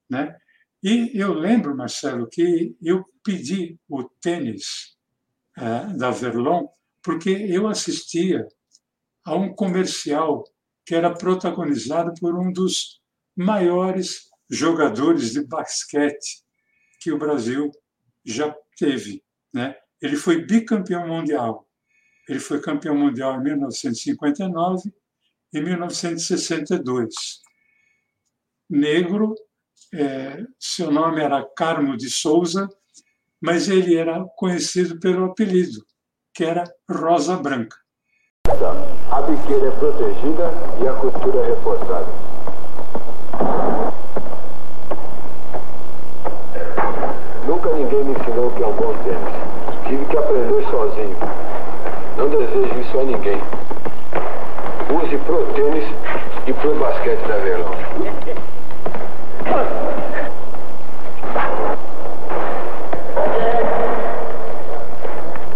[0.09, 0.35] né?
[0.81, 4.95] E eu lembro, Marcelo, que eu pedi o tênis
[5.57, 6.67] é, da Verlon
[7.05, 8.47] porque eu assistia
[9.23, 10.43] a um comercial
[10.83, 12.99] que era protagonizado por um dos
[13.35, 16.43] maiores jogadores de basquete
[16.99, 17.71] que o Brasil
[18.23, 19.23] já teve.
[19.53, 19.75] Né?
[20.01, 21.67] Ele foi bicampeão mundial.
[22.27, 24.91] Ele foi campeão mundial em 1959
[25.53, 27.13] e 1962.
[28.69, 29.35] Negro,
[29.93, 32.67] é, seu nome era Carmo de Souza,
[33.39, 35.85] mas ele era conhecido pelo apelido,
[36.33, 37.77] que era Rosa Branca.
[39.11, 40.51] A biqueira é protegida
[40.83, 42.11] e a costura é reforçada.
[47.47, 49.87] Nunca ninguém me ensinou o que é um bom tênis.
[49.87, 51.17] Tive que aprender sozinho.
[52.17, 53.37] Não desejo isso a ninguém.
[54.89, 55.83] Use pro tênis
[56.47, 57.75] e pro basquete da Verlão.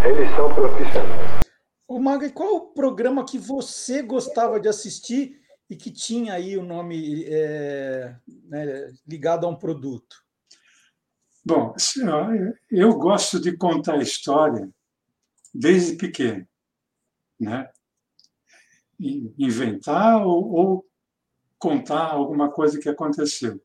[0.03, 1.29] Eles são profissionais.
[1.87, 5.39] O Maga, qual o programa que você gostava de assistir
[5.69, 8.13] e que tinha aí o nome é,
[8.47, 10.28] né, ligado a um produto?
[11.45, 11.73] Bom,
[12.69, 14.69] eu gosto de contar história
[15.53, 16.47] desde pequeno,
[17.39, 17.69] né?
[18.99, 20.85] Inventar ou, ou
[21.57, 23.61] contar alguma coisa que aconteceu.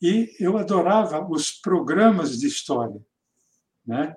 [0.00, 3.04] E eu adorava os programas de história,
[3.84, 4.16] né?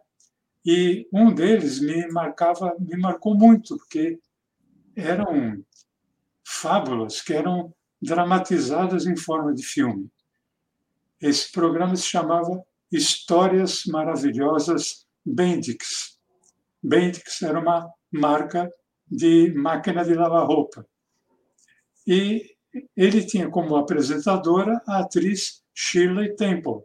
[0.64, 4.20] E um deles me marcava, me marcou muito, porque
[4.96, 5.66] eram
[6.46, 10.12] fábulas que eram dramatizadas em forma de filme.
[11.22, 16.20] Esse programa se chamava Histórias Maravilhosas Bendix.
[16.82, 18.70] Bendix era uma marca
[19.08, 20.86] de máquina de lavar roupa.
[22.08, 22.44] E
[22.98, 26.82] ele tinha como apresentadora a atriz Shirley Temple.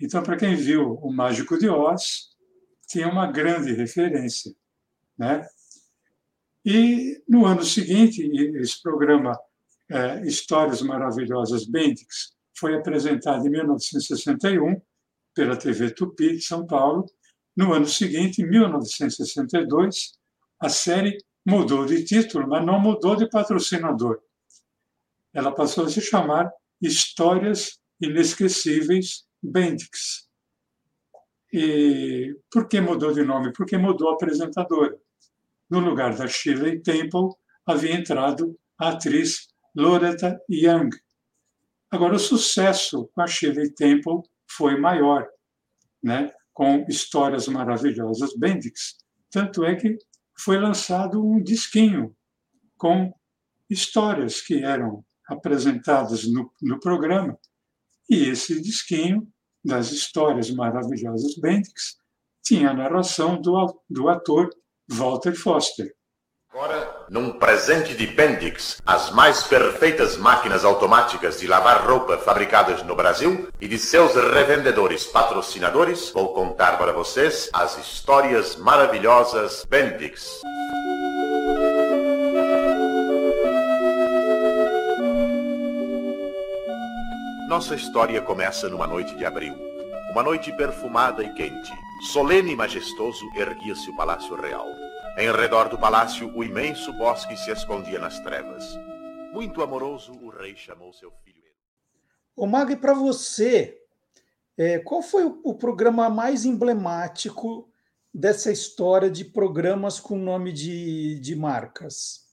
[0.00, 2.28] Então, para quem viu O Mágico de Oz,
[2.86, 4.54] tinha uma grande referência.
[5.18, 5.44] Né?
[6.64, 8.22] E no ano seguinte,
[8.58, 9.36] esse programa
[9.90, 14.80] é, Histórias Maravilhosas Bendix foi apresentado em 1961
[15.34, 17.06] pela TV Tupi de São Paulo.
[17.56, 20.12] No ano seguinte, em 1962,
[20.60, 24.20] a série mudou de título, mas não mudou de patrocinador.
[25.32, 26.50] Ela passou a se chamar
[26.80, 30.26] Histórias Inesquecíveis Bendix.
[31.52, 33.52] E por que mudou de nome?
[33.52, 34.98] Porque mudou a apresentadora.
[35.70, 37.30] No lugar da Shirley Temple,
[37.66, 40.90] havia entrado a atriz Loretta Young.
[41.90, 45.26] Agora, o sucesso com a Shirley Temple foi maior,
[46.02, 46.32] né?
[46.56, 48.96] com histórias maravilhosas Bendix.
[49.30, 49.98] Tanto é que
[50.38, 52.16] foi lançado um disquinho
[52.78, 53.12] com
[53.68, 57.38] histórias que eram apresentadas no, no programa.
[58.08, 59.28] E esse disquinho
[59.62, 61.98] das histórias maravilhosas Bendix
[62.42, 64.48] tinha a narração do, do ator
[64.88, 65.94] Walter Foster.
[66.48, 72.96] Agora, num presente de Bendix, as mais perfeitas máquinas automáticas de lavar roupa fabricadas no
[72.96, 80.40] Brasil e de seus revendedores patrocinadores, vou contar para vocês as histórias maravilhosas Bendix.
[87.48, 89.54] Nossa história começa numa noite de abril.
[90.10, 91.72] Uma noite perfumada e quente.
[92.12, 94.85] Solene e majestoso erguia-se o Palácio Real.
[95.18, 98.76] Em redor do palácio, o imenso bosque se escondia nas trevas.
[99.32, 101.36] Muito amoroso, o rei chamou seu filho.
[102.36, 103.80] Ô, e para você,
[104.58, 107.66] é, qual foi o, o, programa mais emblemático
[108.12, 112.26] dessa história de programas com nome de, de marcas?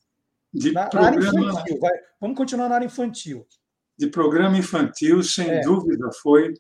[0.54, 1.22] De na, programa...
[1.22, 1.94] na área infantil, vai.
[2.20, 3.48] Vamos continuar na área infantil.
[3.98, 5.62] De programa infantil, sem é.
[5.62, 6.54] dúvida, foi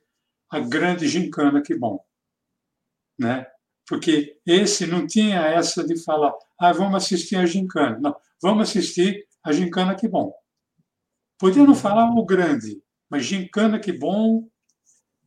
[0.49, 2.01] a grande gincana, que bom.
[3.19, 3.45] Né?
[3.87, 7.99] Porque esse não tinha essa de falar, ah, vamos assistir a gincana.
[7.99, 10.33] Não, vamos assistir a gincana, que bom.
[11.37, 14.47] Podia não falar o grande, mas gincana, que bom,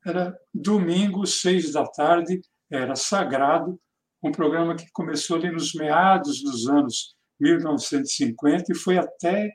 [0.04, 2.40] era domingo, seis da tarde,
[2.70, 3.78] era sagrado,
[4.22, 9.52] um programa que começou ali nos meados dos anos 1950 e foi até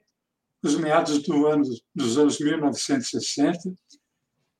[0.64, 1.64] os meados do ano,
[1.96, 3.74] dos anos 1960.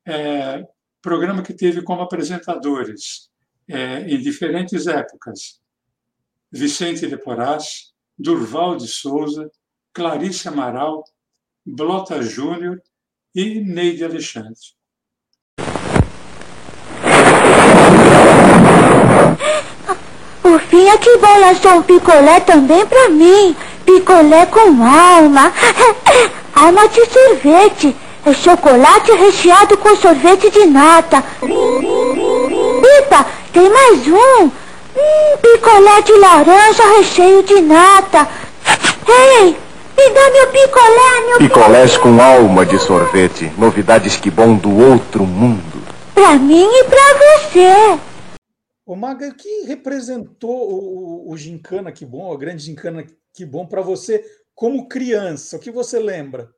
[0.08, 0.66] É,
[1.02, 3.30] programa que teve como apresentadores,
[3.72, 5.60] é, em diferentes épocas,
[6.52, 9.50] Vicente de Porás, Durval de Souza,
[9.94, 11.04] Clarice Amaral,
[11.66, 12.82] Blota Júnior
[13.34, 14.60] e Neide Alexandre.
[20.44, 23.56] O fim é que bom lançou um picolé também pra mim.
[23.86, 25.54] Picolé com alma.
[26.54, 27.96] alma de sorvete.
[28.24, 31.24] É chocolate recheado com sorvete de nata.
[33.00, 34.46] Epa, tem mais um.
[34.46, 38.28] Hum, picolé de laranja recheio de nata.
[39.08, 43.52] Ei, me dá meu picolé, meu Picolés com alma de sorvete.
[43.58, 45.82] Novidades que bom do outro mundo.
[46.14, 48.00] Pra mim e pra você.
[48.86, 53.46] Ô Maga, o que representou o, o, o Gincana Que Bom, a grande Gincana Que
[53.46, 55.58] Bom para você como criança?
[55.58, 56.50] O que você lembra?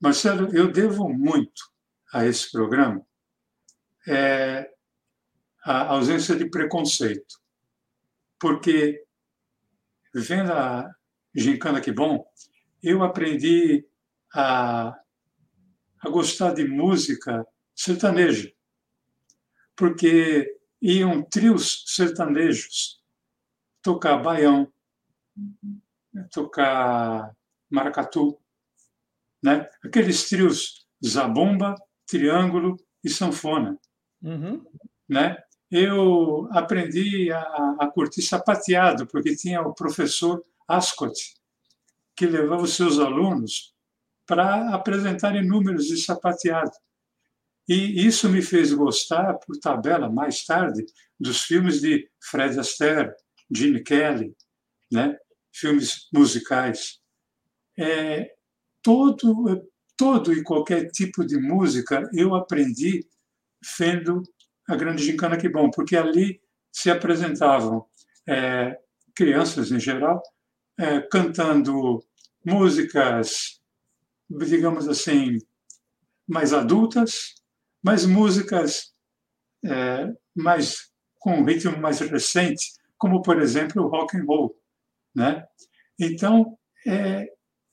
[0.00, 1.62] Marcelo, eu devo muito
[2.12, 3.04] a esse programa
[4.08, 4.70] é,
[5.70, 7.38] a ausência de preconceito.
[8.40, 9.04] Porque,
[10.14, 10.90] vendo a
[11.34, 12.26] Gincana Que Bom,
[12.82, 13.86] eu aprendi
[14.32, 14.98] a,
[16.00, 18.50] a gostar de música sertaneja,
[19.76, 23.02] porque iam trios sertanejos
[23.82, 24.72] tocar baião,
[26.32, 27.36] tocar
[27.68, 28.40] maracatu,
[29.42, 29.68] né?
[29.84, 31.74] aqueles trios zabumba,
[32.06, 33.78] triângulo e sanfona.
[34.22, 34.64] Uhum.
[35.06, 35.36] Né?
[35.70, 41.12] Eu aprendi a, a curtir sapateado, porque tinha o professor Ascot,
[42.16, 43.74] que levava os seus alunos
[44.26, 46.72] para apresentarem números de sapateado.
[47.68, 50.86] E isso me fez gostar, por tabela, mais tarde,
[51.20, 53.12] dos filmes de Fred Astaire,
[53.50, 54.34] Gene Kelly,
[54.90, 55.16] né?
[55.52, 57.00] filmes musicais.
[57.78, 58.30] É,
[58.82, 63.06] todo, todo e qualquer tipo de música eu aprendi
[63.78, 64.22] vendo
[64.68, 66.40] a Grande Gincana Que Bom, porque ali
[66.70, 67.86] se apresentavam
[68.28, 68.78] é,
[69.14, 70.22] crianças em geral
[70.78, 72.04] é, cantando
[72.44, 73.60] músicas,
[74.30, 75.38] digamos assim,
[76.28, 77.34] mais adultas,
[77.82, 78.92] mas músicas
[79.64, 84.54] é, mais com um ritmo mais recente, como por exemplo o rock and roll,
[85.14, 85.44] né?
[85.98, 86.56] Então
[86.86, 87.26] é,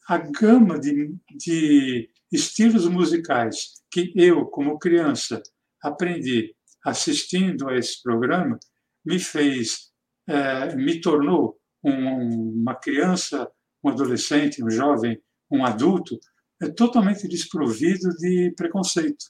[0.07, 5.43] a gama de, de estilos musicais que eu, como criança,
[5.81, 6.55] aprendi
[6.86, 8.59] assistindo a esse programa,
[9.03, 9.91] me fez,
[10.27, 13.49] é, me tornou um, uma criança,
[13.83, 15.19] um adolescente, um jovem,
[15.51, 16.19] um adulto,
[16.61, 19.25] é totalmente desprovido de preconceito,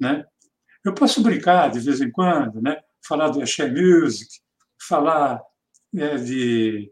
[0.00, 0.24] né?
[0.84, 2.80] Eu posso brincar de vez em quando, né?
[3.06, 4.30] Falar do axé music,
[4.78, 5.42] falar
[5.94, 6.90] é, de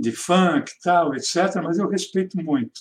[0.00, 1.56] de funk, tal, etc.
[1.62, 2.80] Mas eu respeito muito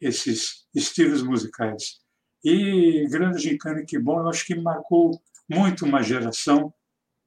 [0.00, 2.00] esses estilos musicais.
[2.44, 6.72] E Grande Gincana Que Bom, eu acho que marcou muito uma geração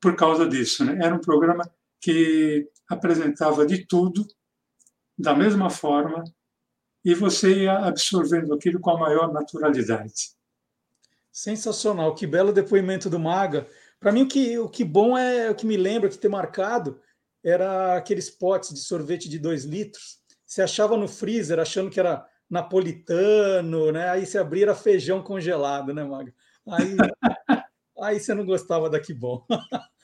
[0.02, 0.84] por causa disso.
[0.86, 1.00] Né?
[1.06, 4.26] Era um programa que apresentava de tudo,
[5.18, 6.24] da mesma forma,
[7.04, 10.36] e você ia absorvendo aquilo com a maior naturalidade.
[11.32, 13.68] Sensacional, que belo depoimento do Maga.
[14.00, 17.00] Para mim, o que, o que bom é o que me lembra que ter marcado
[17.44, 20.20] era aqueles potes de sorvete de dois litros.
[20.46, 24.10] Você achava no freezer achando que era napolitano, né?
[24.10, 26.34] Aí você abria era feijão congelado, né, Maga?
[26.68, 26.96] Aí,
[28.02, 29.46] aí você não gostava daqui bom.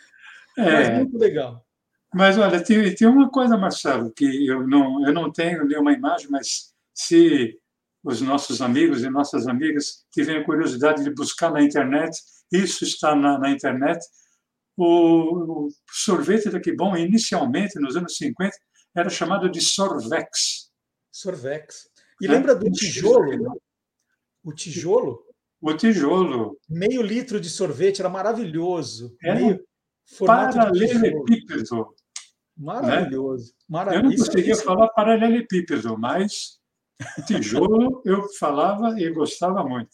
[0.55, 1.65] É, Mas muito legal.
[2.13, 6.27] Mas olha, tem, tem uma coisa, Marcelo, que eu não, eu não tenho nenhuma imagem,
[6.29, 7.59] mas se
[8.03, 12.15] os nossos amigos e nossas amigas tiverem curiosidade de buscar na internet,
[12.51, 14.05] isso está na, na internet,
[14.77, 18.55] o, o sorvete da Bom, inicialmente, nos anos 50,
[18.95, 20.71] era chamado de Sorvex.
[21.11, 21.89] Sorvex.
[22.21, 23.59] E é, lembra do tijolo?
[24.43, 25.25] O tijolo?
[25.64, 26.59] O tijolo.
[26.70, 29.16] Meio litro de sorvete, era maravilhoso.
[29.24, 29.64] É Meio
[30.20, 31.95] paralelepípedo.
[32.57, 33.45] Maravilhoso.
[33.45, 33.53] Né?
[33.70, 34.05] Maravilhoso.
[34.05, 36.59] Eu não conseguia falar paralelepípedo, mas
[37.26, 39.89] Tijolo eu falava e gostava muito.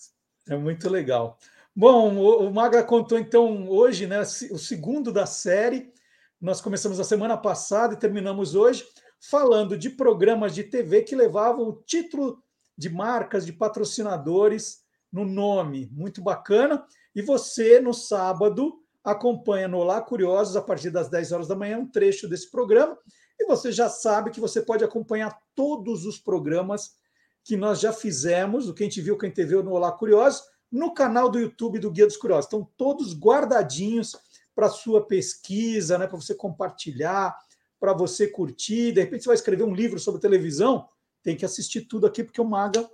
[0.49, 1.37] É muito legal.
[1.75, 5.93] Bom, o Maga contou então hoje, né, o segundo da série.
[6.41, 8.83] Nós começamos a semana passada e terminamos hoje
[9.21, 12.41] falando de programas de TV que levavam o título
[12.75, 15.89] de marcas, de patrocinadores no nome.
[15.91, 16.85] Muito bacana.
[17.15, 21.79] E você, no sábado, acompanha no Olá Curiosos, a partir das 10 horas da manhã,
[21.79, 22.97] um trecho desse programa.
[23.39, 26.91] E você já sabe que você pode acompanhar todos os programas
[27.43, 30.93] que nós já fizemos, o Quem Te Viu, Quem Te Viu no Olá Curiosos, no
[30.93, 32.45] canal do YouTube do Guia dos Curiosos.
[32.45, 34.15] Estão todos guardadinhos
[34.53, 37.35] para sua pesquisa, né, para você compartilhar,
[37.79, 38.91] para você curtir.
[38.91, 40.87] De repente você vai escrever um livro sobre televisão,
[41.23, 42.87] tem que assistir tudo aqui, porque o Maga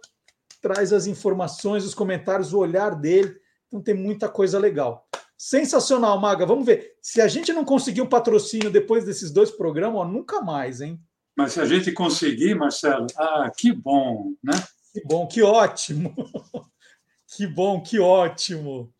[0.60, 3.36] traz as informações, os comentários, o olhar dele.
[3.68, 5.08] Então tem muita coisa legal.
[5.38, 6.46] Sensacional, Maga.
[6.46, 6.94] Vamos ver.
[7.02, 11.00] Se a gente não conseguir um patrocínio depois desses dois programas, ó, nunca mais, hein?
[11.36, 14.54] Mas se a gente conseguir, Marcelo, ah, que bom, né?
[14.94, 16.16] Que bom, que ótimo.
[17.36, 18.94] que bom, que ótimo.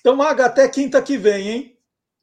[0.00, 1.78] Então, Maga, até quinta que vem, hein?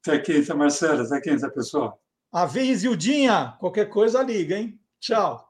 [0.06, 1.02] Até quinta, Marcelo.
[1.02, 2.00] Até quinta, pessoal.
[2.32, 4.80] A Vez Ildinha, qualquer coisa liga, hein?
[5.00, 5.45] Tchau.